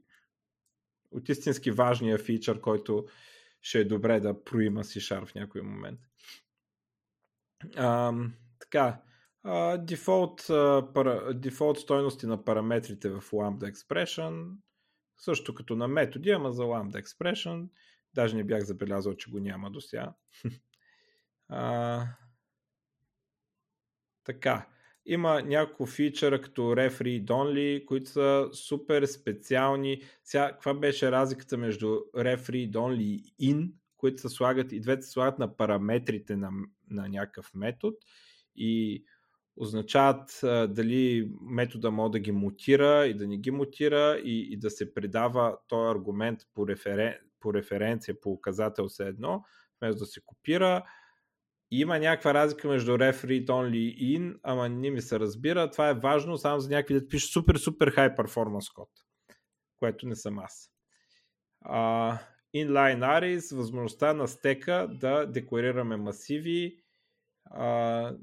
[1.10, 3.06] от истински важния фичър, който
[3.60, 6.00] ще е добре да проима C Sharp в някой момент.
[7.76, 8.14] А,
[8.58, 9.02] така,
[9.78, 10.46] дефолт,
[11.34, 14.56] дефолт стойности на параметрите в Lambda Expression,
[15.16, 17.68] също като на методи, ама за Lambda Expression,
[18.14, 20.14] даже не бях забелязал, че го няма до сега.
[24.24, 24.66] така,
[25.06, 30.02] има няколко фичъра като Ref Read Only, които са супер специални.
[30.24, 31.86] Сега, каква беше разликата между
[32.16, 33.02] Ref Read Only
[33.38, 36.50] и In, които се слагат, и двете се слагат на параметрите на,
[36.90, 37.96] на някакъв метод
[38.56, 39.04] и
[39.56, 44.56] означават а, дали метода може да ги мутира и да не ги мутира и, и
[44.56, 49.44] да се предава този аргумент по, референ, по референция, по указател все едно,
[49.80, 50.84] вместо да се копира
[51.70, 55.70] има някаква разлика между ref, read only in, ама не ми се разбира.
[55.70, 58.88] Това е важно само за някакви да пише супер, супер high performance код,
[59.76, 60.70] което не съм аз.
[61.66, 62.18] Uh,
[62.56, 66.76] inline arrays, възможността на стека да декларираме масиви,
[67.56, 68.18] uh,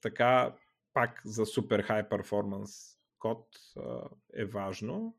[0.00, 0.56] така
[0.94, 3.48] пак за супер high performance код
[4.34, 5.16] е важно.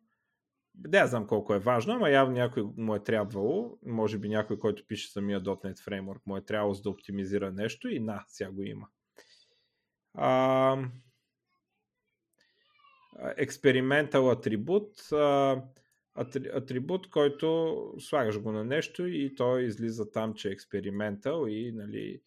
[0.87, 4.87] Не знам колко е важно, ама явно някой му е трябвало, може би някой, който
[4.87, 8.63] пише самия .NET Framework, му е трябвало за да оптимизира нещо и на, сега го
[8.63, 8.87] има.
[10.13, 10.77] А,
[13.37, 14.91] експериментал атрибут,
[16.53, 22.21] атрибут, който слагаш го на нещо и той излиза там, че е експериментал и нали,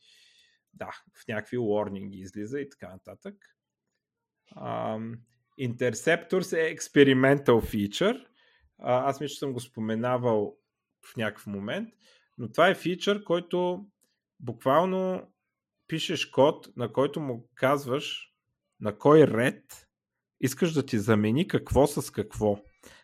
[0.78, 3.34] да, в някакви warning излиза и така нататък.
[4.56, 5.18] Um,
[5.60, 8.26] Interceptors е experimental feature,
[8.78, 10.56] а, аз мисля, че съм го споменавал
[11.04, 11.88] в някакъв момент,
[12.38, 13.86] но това е фичър, който
[14.40, 15.32] буквално
[15.88, 18.32] пишеш код, на който му казваш
[18.80, 19.88] на кой ред
[20.40, 22.58] искаш да ти замени какво с какво.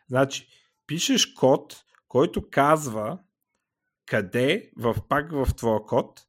[0.08, 0.48] Значи,
[0.86, 3.18] пишеш код, който казва
[4.06, 6.26] къде, в, пак в твоя код,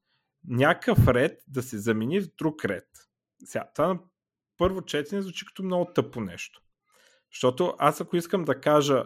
[0.47, 2.87] някакъв ред да се замени в друг ред.
[3.45, 3.99] Сега, това на
[4.57, 6.61] първо четене звучи като много тъпо нещо.
[7.31, 9.05] Защото аз ако искам да кажа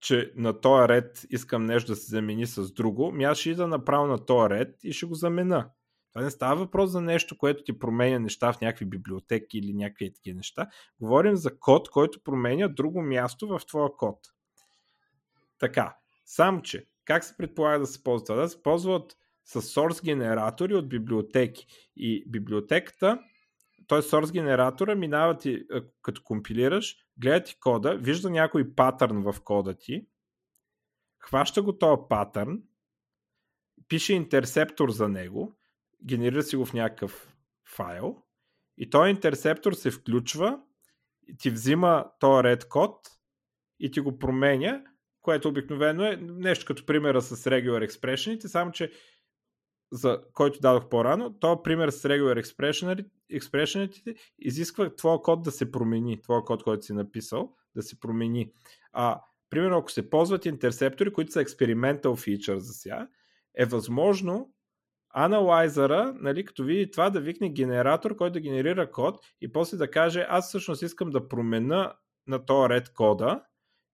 [0.00, 3.66] че на този ред искам нещо да се замени с друго, ми аз ще ида
[3.66, 5.70] направо на този ред и ще го замена.
[6.12, 10.12] Това не става въпрос за нещо, което ти променя неща в някакви библиотеки или някакви
[10.14, 10.66] такива неща.
[11.00, 14.18] Говорим за код, който променя друго място в твоя код.
[15.58, 18.36] Така, само че, как се предполага да се ползва?
[18.36, 19.16] Да се ползват
[19.48, 21.66] с source генератори от библиотеки.
[21.96, 23.18] И библиотеката,
[23.88, 23.98] т.е.
[23.98, 25.64] source генератора минава ти,
[26.02, 30.06] като компилираш, гледа ти кода, вижда някой патърн в кода ти,
[31.18, 32.62] хваща го този патърн,
[33.88, 35.56] пише интерсептор за него,
[36.04, 37.36] генерира си го в някакъв
[37.76, 38.22] файл
[38.78, 40.60] и този интерсептор се включва,
[41.38, 42.96] ти взима този ред код
[43.80, 44.82] и ти го променя,
[45.20, 48.92] което обикновено е нещо като примера с regular expression, само че
[49.92, 52.42] за който дадох по-рано, то пример с regular
[53.32, 54.00] expression
[54.38, 58.52] изисква твоя код да се промени, твоя код, който си написал, да се промени.
[58.92, 59.20] А,
[59.50, 63.08] примерно, ако се ползват интерсептори, които са experimental feature за сега,
[63.54, 64.52] е възможно
[65.10, 69.90] аналайзера, нали, като види това, да викне генератор, който да генерира код и после да
[69.90, 71.94] каже, аз всъщност искам да промена
[72.26, 73.44] на този ред кода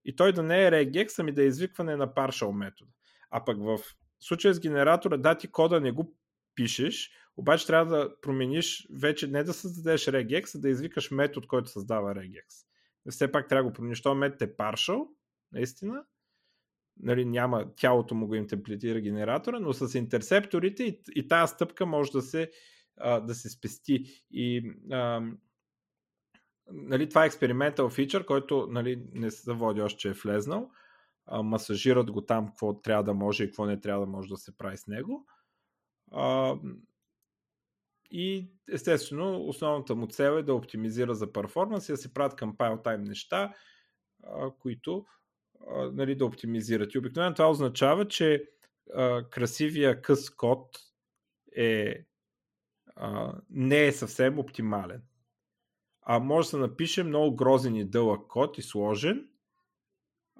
[0.04, 2.90] и той да не е regex, ами да е извикване на partial метода.
[3.30, 3.78] А пък в
[4.26, 6.16] случая с генератора, да, ти кода не го
[6.54, 11.70] пишеш, обаче трябва да промениш вече не да създадеш regex, а да извикаш метод, който
[11.70, 12.44] създава regex.
[13.10, 14.02] Все пак трябва да го промениш.
[14.02, 15.06] Това метод е partial,
[15.52, 16.04] наистина.
[16.96, 22.12] Нали, няма, тялото му го имтемплитира генератора, но с интерсепторите и, и тази стъпка може
[22.12, 22.50] да се,
[22.96, 24.04] а, да се спести.
[24.30, 25.22] И а,
[26.72, 30.70] нали, това е експериментал фичър, който нали, не се води още, че е влезнал
[31.32, 34.56] масажират го там, какво трябва да може и какво не трябва да може да се
[34.58, 35.26] прави с него.
[36.12, 36.56] А,
[38.10, 42.84] и естествено, основната му цел е да оптимизира за перформанс и да се правят compile
[42.84, 43.54] time неща,
[44.22, 45.06] а, които
[45.68, 46.94] а, нали, да оптимизират.
[46.94, 48.44] И обикновено това означава, че
[48.94, 50.78] а, красивия къс код
[51.56, 52.04] е,
[52.96, 55.02] а, не е съвсем оптимален.
[56.02, 59.28] А може да се напише много грозен и дълъг код и сложен,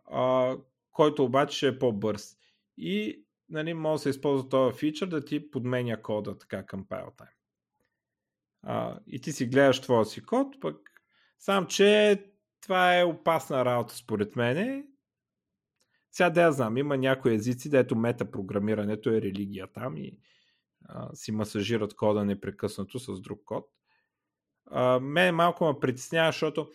[0.04, 0.56] а,
[0.94, 2.36] който обаче е по-бърз.
[2.76, 7.28] И нали, може да се използва този фичър да ти подменя кода така към time.
[8.62, 10.76] А, и ти си гледаш твоя си код, пък
[11.38, 12.22] сам, че
[12.60, 14.88] това е опасна работа според мен.
[16.10, 20.18] Сега да я знам, има някои езици, дето метапрограмирането е религия там и
[20.84, 23.64] а, си масажират кода непрекъснато с друг код.
[24.66, 26.70] А, мен малко ме притеснява, защото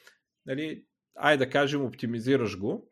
[0.46, 0.86] нали,
[1.16, 2.91] ай да кажем, оптимизираш го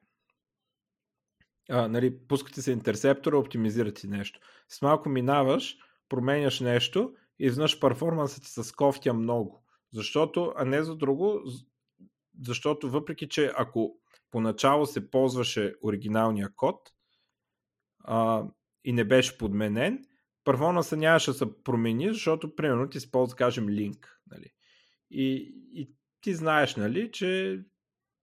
[1.70, 4.40] а, нали, пускате се интерсептора, оптимизирате нещо.
[4.70, 5.78] С малко минаваш,
[6.10, 9.64] променяш нещо и изведнъж перформансът ти се скофтя много.
[9.94, 11.42] Защото, а не за друго,
[12.42, 14.00] защото въпреки, че ако
[14.32, 16.94] поначало се ползваше оригиналния код
[18.04, 18.44] а,
[18.84, 20.06] и не беше подменен,
[20.44, 24.22] перформанса нямаше да се промени, защото примерно ти използва, кажем, линк.
[24.32, 24.54] Нали?
[25.12, 25.92] И, и
[26.22, 27.62] ти знаеш, нали, че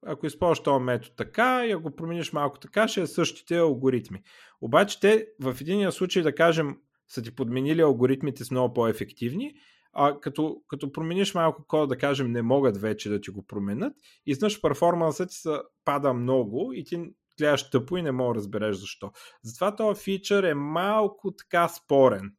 [0.07, 4.23] ако използваш този метод така и ако промениш малко така, ще е същите алгоритми.
[4.61, 6.77] Обаче те в единия случай, да кажем,
[7.09, 9.55] са ти подменили алгоритмите с много по-ефективни,
[9.93, 13.93] а като, като промениш малко кода, да кажем, не могат вече да ти го променят,
[14.27, 15.51] изнъж перформансът ти се
[15.85, 17.03] пада много и ти
[17.39, 19.11] гледаш тъпо и не мога да разбереш защо.
[19.43, 22.33] Затова този фичър е малко така спорен.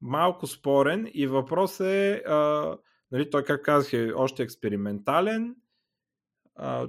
[0.00, 2.76] Малко спорен и въпрос е, а,
[3.10, 5.54] нали, той как казах е още експериментален,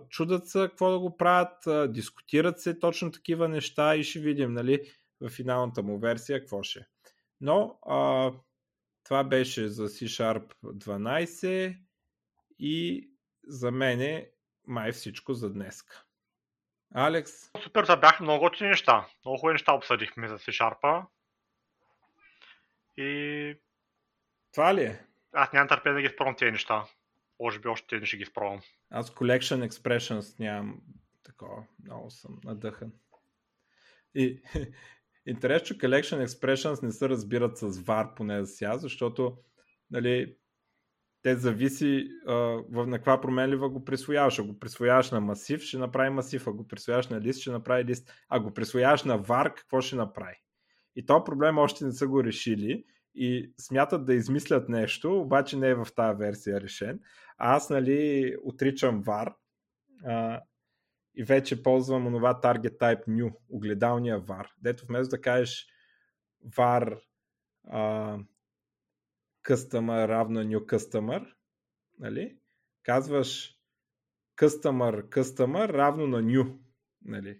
[0.09, 4.91] чудат се какво да го правят, дискутират се точно такива неща и ще видим нали,
[5.21, 6.79] в финалната му версия какво ще.
[6.79, 6.85] Е.
[7.41, 8.31] Но а,
[9.03, 11.77] това беше за C-Sharp 12
[12.59, 13.09] и
[13.47, 14.29] за мен е
[14.67, 15.83] май всичко за днес.
[16.95, 17.31] Алекс?
[17.63, 19.07] Супер, това бяха много готини неща.
[19.25, 21.05] Много хубави неща обсъдихме за C-Sharp.
[22.97, 23.55] И...
[24.53, 25.05] Това ли е?
[25.33, 26.85] Аз нямам търпение да ги изпробвам тези неща.
[27.43, 28.61] Може би още не ще ги изпробвам.
[28.89, 30.81] Аз Collection Expressions нямам
[31.23, 31.63] такова.
[31.83, 32.91] Много съм надъхан.
[34.15, 34.41] И
[35.25, 39.37] интересно, че Collection Expressions не се разбират с VAR поне за сега, защото
[39.91, 40.35] нали,
[41.21, 42.33] те зависи а,
[42.69, 44.39] в, на каква променлива го присвояваш.
[44.39, 46.47] Ако го присвояваш на масив, ще направи масив.
[46.47, 48.11] Ако го присвояваш на лист, ще направи лист.
[48.29, 50.35] Ако го присвояваш на VAR, какво ще направи?
[50.95, 52.83] И то проблем още не са го решили
[53.15, 56.99] и смятат да измислят нещо, обаче не е в тази версия решен.
[57.37, 59.35] А аз, нали, отричам VAR
[60.05, 60.41] а,
[61.15, 65.67] и вече ползвам онова Target Type New, огледалния VAR, дето вместо да кажеш
[66.47, 66.99] VAR
[67.67, 68.17] а,
[69.43, 71.33] customer равно new customer,
[71.99, 72.37] нали,
[72.83, 73.59] казваш
[74.37, 76.57] customer customer равно на new,
[77.01, 77.39] нали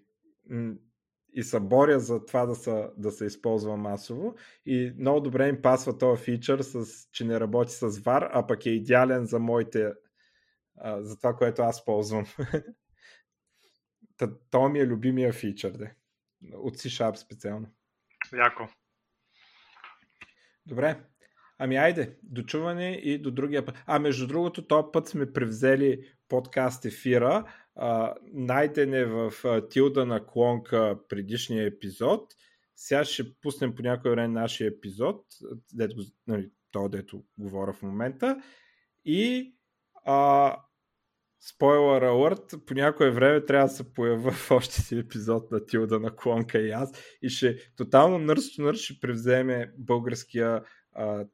[1.34, 4.34] и се боря за това да се, да се използва масово
[4.66, 8.66] и много добре им пасва този фичър, с, че не работи с VAR, а пък
[8.66, 9.92] е идеален за моите
[10.78, 12.26] а, за това, което аз ползвам.
[14.50, 15.94] То ми е любимия фичър, де.
[16.52, 17.66] От C-Sharp специално.
[18.32, 18.68] Яко.
[20.66, 21.00] Добре.
[21.58, 23.82] Ами айде, дочуване и до другия път.
[23.86, 27.44] А между другото, този път сме превзели подкаст ефира
[27.76, 29.32] а, найден е в
[29.70, 32.34] Тилда на Клонка предишния епизод.
[32.76, 35.24] Сега ще пуснем по някой време нашия епизод,
[35.72, 35.96] дето,
[36.26, 38.42] нали, то, дето говоря в момента.
[39.04, 39.54] И
[40.04, 40.56] а,
[41.40, 46.00] спойлер алърт, по някое време трябва да се появя в още си епизод на Тилда
[46.00, 46.92] на Клонка и аз
[47.22, 51.26] и ще тотално нърс нърс ще превземе българския а,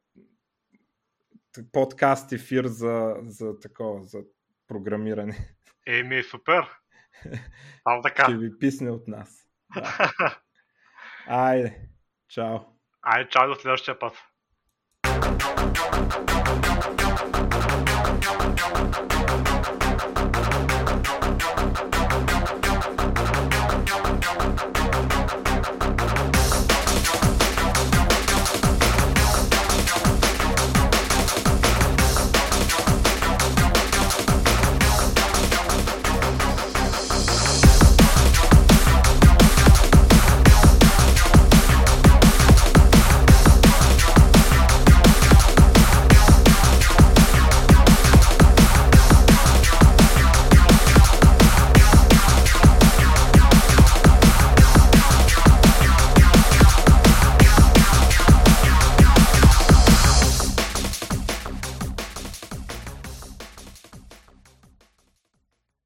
[1.73, 4.19] подкаст ефир за, за такова, за
[4.69, 5.57] програмиране.
[5.91, 6.69] Еми, супер.
[7.85, 8.25] Ало така.
[8.25, 9.47] Ще ви писне от нас.
[9.75, 10.11] Да.
[11.27, 11.81] Айде.
[12.29, 12.59] Чао.
[13.03, 14.13] Айде, чао до следващия път.
[18.73, 19.30] Thank you.